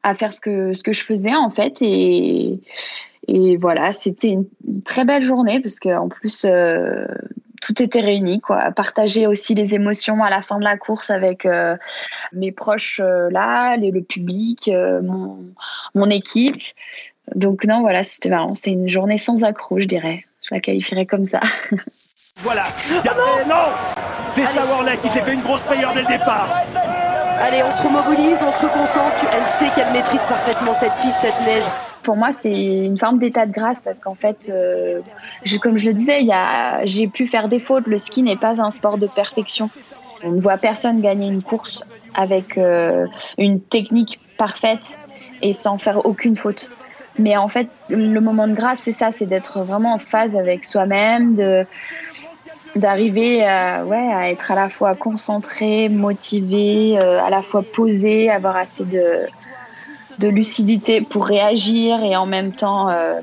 à 0.03 0.15
faire 0.15 0.33
ce 0.33 0.39
que, 0.39 0.73
ce 0.73 0.83
que 0.83 0.93
je 0.93 1.03
faisais, 1.03 1.35
en 1.35 1.49
fait, 1.49 1.81
et, 1.81 2.61
et 3.27 3.57
voilà, 3.57 3.91
c'était 3.91 4.29
une 4.29 4.47
très 4.83 5.03
belle 5.03 5.23
journée 5.23 5.59
parce 5.59 5.79
qu'en 5.79 6.07
plus, 6.07 6.45
euh, 6.45 7.05
tout 7.61 7.81
était 7.81 7.99
réuni, 8.01 8.39
quoi. 8.41 8.71
Partager 8.71 9.27
aussi 9.27 9.55
les 9.55 9.73
émotions 9.75 10.23
à 10.23 10.29
la 10.29 10.41
fin 10.41 10.57
de 10.59 10.63
la 10.63 10.77
course 10.77 11.09
avec 11.09 11.45
euh, 11.45 11.75
mes 12.33 12.51
proches 12.51 12.99
euh, 13.03 13.29
là, 13.31 13.75
les- 13.77 13.91
le 13.91 14.01
public, 14.01 14.67
euh, 14.69 15.01
mon, 15.01 15.39
mon 15.95 16.09
équipe. 16.09 16.61
Donc 17.35 17.65
non, 17.65 17.81
voilà, 17.81 18.03
c'était 18.03 18.29
marrant. 18.29 18.53
C'était 18.53 18.71
une 18.71 18.89
journée 18.89 19.17
sans 19.17 19.43
accroc, 19.43 19.79
je 19.79 19.85
dirais. 19.85 20.25
Je 20.41 20.55
la 20.55 20.61
qualifierais 20.61 21.05
comme 21.05 21.25
ça. 21.25 21.39
Voilà. 22.37 22.63
Regardez, 22.97 23.49
non 23.49 23.73
Tessa 24.33 24.65
Worley 24.65 24.97
qui 25.01 25.09
s'est 25.09 25.19
fait 25.21 25.33
une 25.33 25.41
grosse 25.41 25.61
frayeur 25.63 25.93
dès 25.93 26.01
le 26.01 26.07
départ. 26.07 26.47
Allez, 27.41 27.63
on 27.63 27.71
se 27.71 27.87
remobilise, 27.87 28.37
on 28.41 28.51
se 28.51 28.65
reconcentre. 28.65 29.25
Elle 29.31 29.49
sait 29.51 29.73
qu'elle 29.73 29.91
maîtrise 29.93 30.21
parfaitement 30.23 30.73
cette 30.73 30.93
piste, 31.01 31.19
cette 31.21 31.39
neige. 31.45 31.63
Pour 32.03 32.17
moi, 32.17 32.33
c'est 32.33 32.51
une 32.51 32.97
forme 32.97 33.17
d'état 33.17 33.45
de 33.45 33.53
grâce 33.53 33.81
parce 33.81 34.01
qu'en 34.01 34.15
fait, 34.15 34.49
euh, 34.49 34.99
comme 35.61 35.77
je 35.77 35.85
le 35.85 35.93
disais, 35.93 36.27
j'ai 36.83 37.07
pu 37.07 37.27
faire 37.27 37.47
des 37.47 37.59
fautes. 37.59 37.87
Le 37.87 37.97
ski 37.97 38.23
n'est 38.23 38.35
pas 38.35 38.61
un 38.61 38.71
sport 38.71 38.97
de 38.97 39.07
perfection. 39.07 39.69
On 40.23 40.31
ne 40.31 40.41
voit 40.41 40.57
personne 40.57 40.99
gagner 40.99 41.27
une 41.27 41.41
course 41.41 41.81
avec 42.13 42.57
euh, 42.57 43.07
une 43.37 43.61
technique 43.61 44.19
parfaite 44.37 44.99
et 45.41 45.53
sans 45.53 45.77
faire 45.77 46.05
aucune 46.05 46.35
faute. 46.35 46.69
Mais 47.19 47.37
en 47.37 47.47
fait, 47.47 47.85
le 47.89 48.19
moment 48.19 48.47
de 48.47 48.53
grâce, 48.53 48.79
c'est 48.79 48.91
ça, 48.91 49.13
c'est 49.13 49.25
d'être 49.25 49.61
vraiment 49.61 49.93
en 49.93 49.97
phase 49.97 50.35
avec 50.35 50.65
soi-même, 50.65 51.35
de 51.35 51.65
d'arriver 52.75 53.45
à, 53.45 53.83
ouais, 53.85 54.13
à 54.13 54.29
être 54.29 54.51
à 54.51 54.55
la 54.55 54.69
fois 54.69 54.95
concentré, 54.95 55.89
motivé, 55.89 56.97
euh, 56.99 57.23
à 57.23 57.29
la 57.29 57.41
fois 57.41 57.63
posé, 57.63 58.29
avoir 58.29 58.55
assez 58.55 58.83
de, 58.83 59.27
de 60.19 60.27
lucidité 60.27 61.01
pour 61.01 61.25
réagir 61.25 62.03
et 62.03 62.15
en 62.15 62.25
même 62.25 62.51
temps 62.51 62.89
euh, 62.89 63.19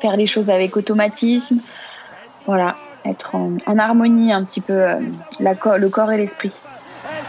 faire 0.00 0.16
les 0.16 0.26
choses 0.26 0.50
avec 0.50 0.76
automatisme. 0.76 1.58
Voilà, 2.46 2.76
être 3.04 3.34
en, 3.34 3.52
en 3.66 3.78
harmonie 3.78 4.32
un 4.32 4.44
petit 4.44 4.60
peu, 4.60 4.72
euh, 4.72 5.00
la, 5.40 5.54
le 5.76 5.88
corps 5.88 6.12
et 6.12 6.16
l'esprit 6.16 6.52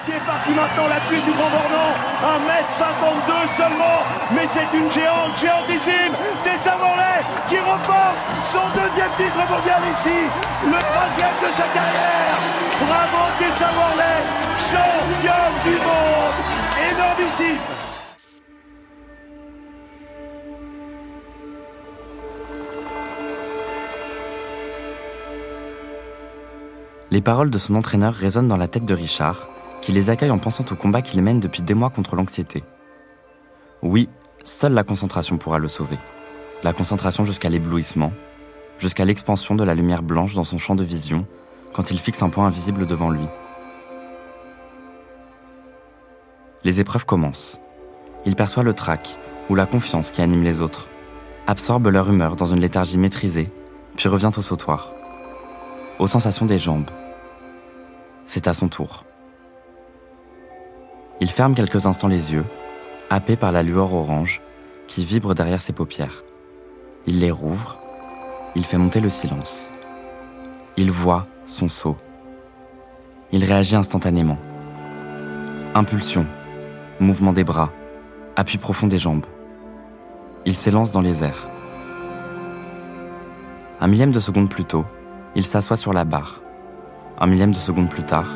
qui 0.08 0.14
est 0.14 0.26
parti 0.26 0.52
maintenant 0.52 0.88
la 0.88 1.00
pluie 1.08 1.20
du 1.20 1.32
Grand 1.32 1.50
Bornand. 1.52 1.92
1m52 2.24 3.58
seulement, 3.58 4.00
mais 4.32 4.48
c'est 4.50 4.78
une 4.78 4.90
géante, 4.90 5.38
géantissime. 5.40 6.14
Son 8.44 8.60
deuxième 8.74 9.12
titre 9.18 9.38
mondial 9.50 9.82
ici, 9.92 10.18
le 10.66 10.80
troisième 10.80 11.38
de 11.42 11.54
sa 11.54 11.64
carrière. 11.64 12.38
Bravo 12.80 13.32
Tessa 13.40 13.68
Morlaix, 13.74 14.24
championne 14.58 15.58
du 15.66 15.72
monde. 15.72 16.38
Énormissime. 16.92 17.58
Les 27.10 27.22
paroles 27.22 27.50
de 27.50 27.58
son 27.58 27.76
entraîneur 27.76 28.14
résonnent 28.14 28.48
dans 28.48 28.58
la 28.58 28.68
tête 28.68 28.84
de 28.84 28.94
Richard, 28.94 29.50
qui 29.82 29.92
les 29.92 30.10
accueille 30.10 30.32
en 30.32 30.40
pensant 30.40 30.66
au 30.72 30.76
combat 30.76 31.02
qu'il 31.02 31.22
mène 31.22 31.40
depuis 31.40 31.64
des 31.64 31.74
mois 31.74 31.90
contre 31.90 32.16
l'anxiété. 32.16 32.64
Oui, 33.82 34.10
seule 34.44 34.74
la 34.74 34.84
concentration 34.84 35.38
pourra 35.38 35.58
le 35.58 35.68
sauver. 35.68 35.98
La 36.64 36.74
concentration 36.74 37.24
jusqu'à 37.24 37.50
l'éblouissement, 37.50 38.12
jusqu'à 38.80 39.06
l'expansion 39.06 39.54
de 39.54 39.64
la 39.64 39.76
lumière 39.76 40.02
blanche 40.02 40.34
dans 40.34 40.44
son 40.44 40.58
champ 40.58 40.74
de 40.74 40.84
vision, 40.84 41.28
quand 41.74 41.92
il 41.92 42.00
fixe 42.00 42.24
un 42.24 42.30
point 42.30 42.48
invisible 42.48 42.88
devant 42.88 43.12
lui. 43.12 43.28
Les 46.64 46.82
épreuves 46.82 47.06
commencent. 47.06 47.60
Il 48.26 48.36
perçoit 48.36 48.64
le 48.64 48.74
trac, 48.74 49.18
ou 49.50 49.56
la 49.56 49.68
confiance 49.68 50.10
qui 50.10 50.24
anime 50.24 50.44
les 50.44 50.60
autres, 50.60 50.88
absorbe 51.46 51.88
leur 51.88 52.10
humeur 52.10 52.36
dans 52.36 52.48
une 52.48 52.60
léthargie 52.60 52.98
maîtrisée, 52.98 53.52
puis 53.96 54.10
revient 54.10 54.32
au 54.36 54.42
sautoir. 54.42 54.94
Aux 56.00 56.08
sensations 56.08 56.46
des 56.48 56.58
jambes. 56.58 56.90
C'est 58.26 58.48
à 58.48 58.54
son 58.54 58.68
tour. 58.68 59.06
Il 61.22 61.30
ferme 61.30 61.54
quelques 61.54 61.86
instants 61.86 62.08
les 62.08 62.34
yeux, 62.34 62.46
happé 63.12 63.36
par 63.36 63.52
la 63.52 63.62
lueur 63.62 63.94
orange 63.94 64.42
qui 64.88 65.06
vibre 65.06 65.36
derrière 65.36 65.62
ses 65.62 65.74
paupières. 65.74 66.24
Il 67.08 67.20
les 67.20 67.32
rouvre, 67.32 67.80
il 68.56 68.64
fait 68.64 68.78
monter 68.78 69.00
le 69.00 69.10
silence. 69.10 69.70
Il 70.78 70.92
voit 70.92 71.26
son 71.48 71.68
saut. 71.68 71.98
Il 73.32 73.44
réagit 73.44 73.76
instantanément. 73.76 74.38
Impulsion, 75.74 76.28
mouvement 77.00 77.34
des 77.34 77.44
bras, 77.44 77.72
appui 78.36 78.60
profond 78.60 78.86
des 78.86 79.00
jambes. 79.00 79.26
Il 80.46 80.56
s'élance 80.56 80.92
dans 80.92 81.02
les 81.02 81.24
airs. 81.24 81.50
Un 83.82 83.88
millième 83.88 84.12
de 84.12 84.20
seconde 84.20 84.50
plus 84.50 84.66
tôt, 84.66 84.86
il 85.34 85.44
s'assoit 85.44 85.78
sur 85.78 85.94
la 85.94 86.06
barre. 86.06 86.42
Un 87.20 87.26
millième 87.26 87.52
de 87.52 87.58
seconde 87.58 87.90
plus 87.90 88.04
tard, 88.04 88.28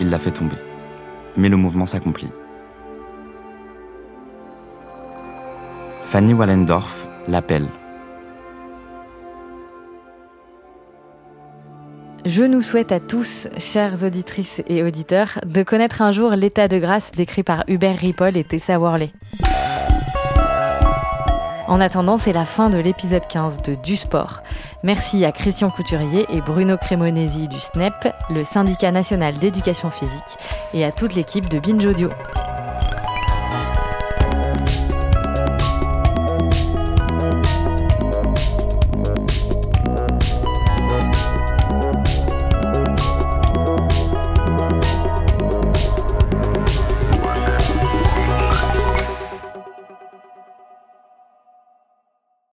il 0.00 0.10
la 0.10 0.18
fait 0.18 0.30
tomber 0.30 0.58
mais 1.38 1.48
le 1.48 1.56
mouvement 1.56 1.86
s'accomplit. 1.86 2.30
Fanny 6.02 6.34
Wallendorf 6.34 7.08
l'appelle. 7.28 7.68
Je 12.24 12.42
nous 12.42 12.60
souhaite 12.60 12.92
à 12.92 13.00
tous, 13.00 13.48
chères 13.58 14.02
auditrices 14.02 14.62
et 14.66 14.82
auditeurs, 14.82 15.38
de 15.46 15.62
connaître 15.62 16.02
un 16.02 16.10
jour 16.10 16.30
l'état 16.32 16.68
de 16.68 16.78
grâce 16.78 17.12
décrit 17.12 17.42
par 17.42 17.64
Hubert 17.68 17.96
Ripoll 17.96 18.36
et 18.36 18.44
Tessa 18.44 18.78
Worley. 18.78 19.10
En 21.68 21.80
attendant, 21.80 22.16
c'est 22.16 22.32
la 22.32 22.44
fin 22.44 22.70
de 22.70 22.78
l'épisode 22.78 23.26
15 23.28 23.62
de 23.62 23.74
Du 23.74 23.96
Sport. 23.96 24.42
Merci 24.82 25.24
à 25.24 25.32
Christian 25.32 25.70
Couturier 25.70 26.26
et 26.32 26.40
Bruno 26.40 26.76
Cremonesi 26.76 27.46
du 27.46 27.58
SNEP, 27.58 28.08
le 28.30 28.42
syndicat 28.42 28.90
national 28.90 29.36
d'éducation 29.36 29.90
physique, 29.90 30.38
et 30.72 30.84
à 30.84 30.92
toute 30.92 31.14
l'équipe 31.14 31.48
de 31.48 31.58
Binge 31.58 31.84
Audio. 31.84 32.08